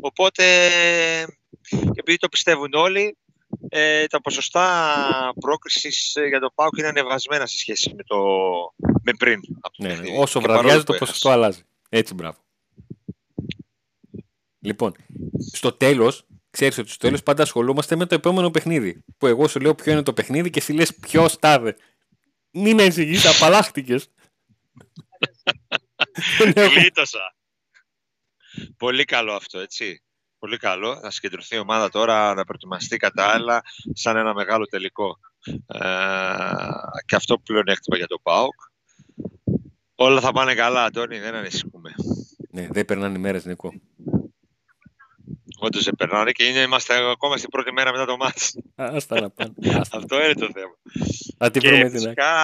Οπότε, 0.00 0.44
και 1.70 2.00
επειδή 2.00 2.16
το 2.16 2.28
πιστεύουν 2.28 2.70
όλοι, 2.74 3.16
ε, 3.68 4.06
τα 4.06 4.20
ποσοστά 4.20 5.34
πρόκρισης 5.40 6.16
ε, 6.16 6.26
για 6.26 6.40
το 6.40 6.52
ΠΑΟΚ 6.54 6.78
είναι 6.78 6.88
ανεβασμένα 6.88 7.46
σε 7.46 7.58
σχέση 7.58 7.94
με, 7.96 8.02
το, 8.02 8.16
με 9.02 9.12
πριν. 9.18 9.40
ναι, 9.78 9.94
ναι. 9.94 10.18
Όσο 10.18 10.40
βραδιάζει 10.40 10.84
το 10.84 10.94
ποσοστό 10.94 11.30
αλλάζει. 11.30 11.62
Έτσι, 11.88 12.14
μπράβο. 12.14 12.38
Λοιπόν, 14.64 14.94
στο 15.52 15.72
τέλος, 15.72 16.26
ξέρεις 16.50 16.78
ότι 16.78 16.88
στο 16.88 16.98
τέλος 16.98 17.22
πάντα 17.22 17.42
ασχολούμαστε 17.42 17.96
με 17.96 18.06
το 18.06 18.14
επόμενο 18.14 18.50
παιχνίδι. 18.50 19.04
Που 19.18 19.26
εγώ 19.26 19.48
σου 19.48 19.60
λέω 19.60 19.74
ποιο 19.74 19.92
είναι 19.92 20.02
το 20.02 20.12
παιχνίδι 20.12 20.50
και 20.50 20.58
εσύ 20.58 20.72
λες 20.72 20.94
ποιος 20.94 21.38
τάδε. 21.38 21.76
Μην 22.50 22.74
με 22.74 22.82
εξηγείς, 22.82 23.26
απαλλάχτηκες. 23.26 24.08
Γλίτωσα. 26.74 27.36
Πολύ 28.76 29.04
καλό 29.04 29.32
αυτό, 29.32 29.58
έτσι. 29.58 30.02
Πολύ 30.38 30.56
καλό. 30.56 31.00
Να 31.02 31.10
συγκεντρωθεί 31.10 31.54
η 31.54 31.58
ομάδα 31.58 31.88
τώρα, 31.88 32.34
να 32.34 32.44
προετοιμαστεί 32.44 32.96
κατάλληλα 32.96 33.62
σαν 33.92 34.16
ένα 34.16 34.34
μεγάλο 34.34 34.66
τελικό. 34.66 35.18
Ε, 35.66 35.78
και 37.06 37.16
αυτό 37.16 37.38
πλέον 37.38 37.68
έκτυπα 37.68 37.96
για 37.96 38.06
το 38.06 38.18
ΠΑΟΚ. 38.22 38.60
Όλα 39.94 40.20
θα 40.20 40.32
πάνε 40.32 40.54
καλά, 40.54 40.84
Αντώνη, 40.84 41.18
δεν 41.18 41.34
ανησυχούμε. 41.34 41.94
Ναι, 42.50 42.68
δεν 42.70 42.84
περνάνε 42.84 43.18
οι 43.18 43.20
μέρες, 43.20 43.44
Νίκο. 43.44 43.72
Όντως 45.64 45.82
σε 45.82 45.92
περνάνε 45.92 46.30
και 46.32 46.44
είναι, 46.44 46.58
είμαστε 46.58 47.10
ακόμα 47.10 47.36
στην 47.36 47.50
πρώτη 47.50 47.72
μέρα 47.72 47.92
μετά 47.92 48.04
το 48.04 48.16
μάτς. 48.16 48.54
Άστα 48.74 49.20
να 49.20 49.30
πάνε. 49.30 49.52
αυτό 49.92 50.24
είναι 50.24 50.34
το 50.34 50.50
θέμα. 50.52 50.74
Θα 51.38 51.50
την 51.50 51.62
βρούμε 51.62 51.82
την 51.82 51.90
φυσικά 51.90 52.34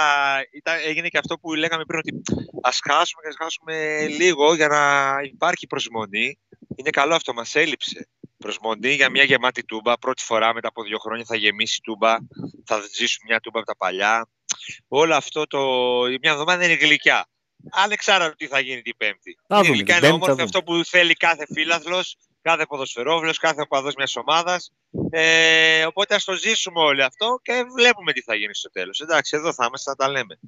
ήταν, 0.53 0.77
έγινε 0.85 1.09
και 1.09 1.19
αυτό 1.19 1.39
που 1.39 1.55
λέγαμε 1.55 1.85
πριν 1.85 1.99
ότι 1.99 2.23
ας 2.63 2.81
χάσουμε 2.83 3.23
και 3.23 3.29
ας 3.29 3.37
χάσουμε 3.39 4.07
λίγο 4.07 4.55
για 4.55 4.69
να 4.69 5.15
υπάρχει 5.23 5.67
προσμονή. 5.67 6.39
Είναι 6.77 6.91
καλό 6.91 7.15
αυτό, 7.15 7.33
μας 7.33 7.55
έλειψε. 7.55 8.09
Προσμονή 8.39 8.93
για 8.93 9.11
μια 9.11 9.23
γεμάτη 9.23 9.65
τούμπα. 9.65 9.99
Πρώτη 9.99 10.25
φορά 10.25 10.55
μετά 10.55 10.69
από 10.69 10.83
δύο 10.83 10.99
χρόνια 10.99 11.25
θα 11.25 11.37
γεμίσει 11.37 11.81
τούμπα. 11.81 12.17
Θα 12.65 12.81
ζήσουμε 12.97 13.25
μια 13.29 13.41
τούμπα 13.41 13.59
από 13.59 13.67
τα 13.67 13.77
παλιά. 13.77 14.29
Όλο 14.89 15.15
αυτό 15.15 15.47
το... 15.47 15.59
μια 16.23 16.31
εβδομάδα 16.33 16.65
είναι 16.65 16.75
γλυκιά. 16.75 17.29
Ανεξάρτητα 17.71 18.35
τι 18.37 18.47
θα 18.47 18.61
γίνει 18.61 18.83
την 18.83 18.97
Πέμπτη; 18.97 19.39
είναι 19.49 19.69
γλυκιά, 19.69 19.97
είναι 19.97 20.09
όμορφο 20.09 20.43
αυτό 20.43 20.63
που 20.63 20.85
θέλει 20.85 21.15
κάθε 21.15 21.47
φίλαθλος 21.55 22.17
κάθε 22.49 22.67
ποδοσφαιρόβλος, 22.67 23.39
κάθε 23.39 23.61
οπαδός 23.61 23.95
μιας 23.95 24.17
ομάδας. 24.17 24.73
Ε, 25.11 25.87
οπότε 25.87 26.15
ας 26.15 26.25
το 26.25 26.33
ζήσουμε 26.35 26.81
όλοι 26.81 27.03
αυτό 27.03 27.41
και 27.43 27.65
βλέπουμε 27.77 28.13
τι 28.13 28.23
θα 28.23 28.35
γίνει 28.35 28.55
στο 28.55 28.71
τέλος. 28.71 29.01
Εντάξει, 29.01 29.37
εδώ 29.37 29.53
θα 29.53 29.65
είμαστε, 29.65 29.91
θα 29.91 29.97
τα 29.97 30.11
λέμε. 30.11 30.39